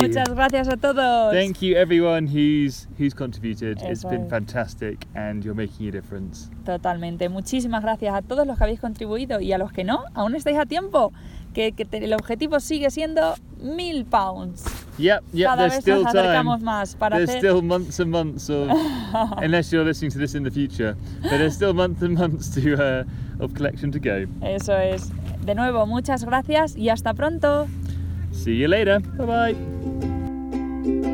Muchas 0.01 0.29
gracias 0.35 0.69
a 0.69 0.77
todos. 0.77 1.33
Thank 1.33 1.61
you 1.61 1.77
everyone 1.77 2.27
who's 2.27 2.89
who's 2.99 3.15
contributed. 3.15 3.79
it's 3.83 4.01
Eso 4.01 4.09
been 4.09 4.23
es. 4.25 4.31
fantastic 4.31 5.07
and 5.15 5.43
you're 5.45 5.55
making 5.55 5.89
a 5.89 5.93
difference. 5.93 6.51
Totalmente. 6.65 7.29
Muchísimas 7.29 7.83
gracias 7.83 8.15
a 8.15 8.23
todos 8.23 8.47
los 8.47 8.57
que 8.59 8.65
habéis 8.65 8.81
contribuido 8.81 9.41
y 9.41 9.53
a 9.53 9.59
los 9.59 9.73
que 9.73 9.85
no, 9.85 10.05
aún 10.15 10.35
estáis 10.35 10.59
a 10.59 10.67
tiempo. 10.67 11.13
Que, 11.55 11.73
que 11.73 11.87
te- 11.87 12.05
el 12.05 12.13
objetivo 12.13 12.61
sigue 12.61 12.91
siendo 12.91 13.35
mil 13.63 14.05
pounds. 14.05 14.63
Yep, 14.99 15.23
yep, 15.33 15.47
Cada 15.49 15.57
there's 15.63 15.73
vez 15.77 15.81
still 15.85 16.03
nos 16.03 16.15
acercamos 16.15 16.59
time. 16.59 16.65
más 16.67 16.97
para 16.97 17.17
There's 17.17 17.31
hacer. 17.31 17.41
still 17.41 17.63
months 17.63 17.99
and 17.99 18.11
months 18.11 18.51
of 18.51 18.69
unless 19.43 19.73
you're 19.73 19.85
listening 19.85 20.11
to 20.13 20.19
this 20.19 20.35
in 20.35 20.43
the 20.43 20.51
future. 20.51 20.95
But 21.23 21.39
there's 21.39 21.55
still 21.55 21.73
months 21.73 22.03
and 22.03 22.13
months 22.19 22.51
to 22.57 22.75
uh, 22.75 23.05
of 23.43 23.55
collection 23.55 23.91
to 23.93 23.99
go. 23.99 24.27
Eso 24.43 24.77
es. 24.77 25.11
De 25.47 25.55
nuevo, 25.55 25.87
muchas 25.87 26.25
gracias 26.25 26.77
y 26.77 26.91
hasta 26.91 27.15
pronto. 27.15 27.69
See 28.37 28.55
you 28.55 28.69
later. 28.69 29.01
Bye 29.01 29.27
bye. 29.27 31.13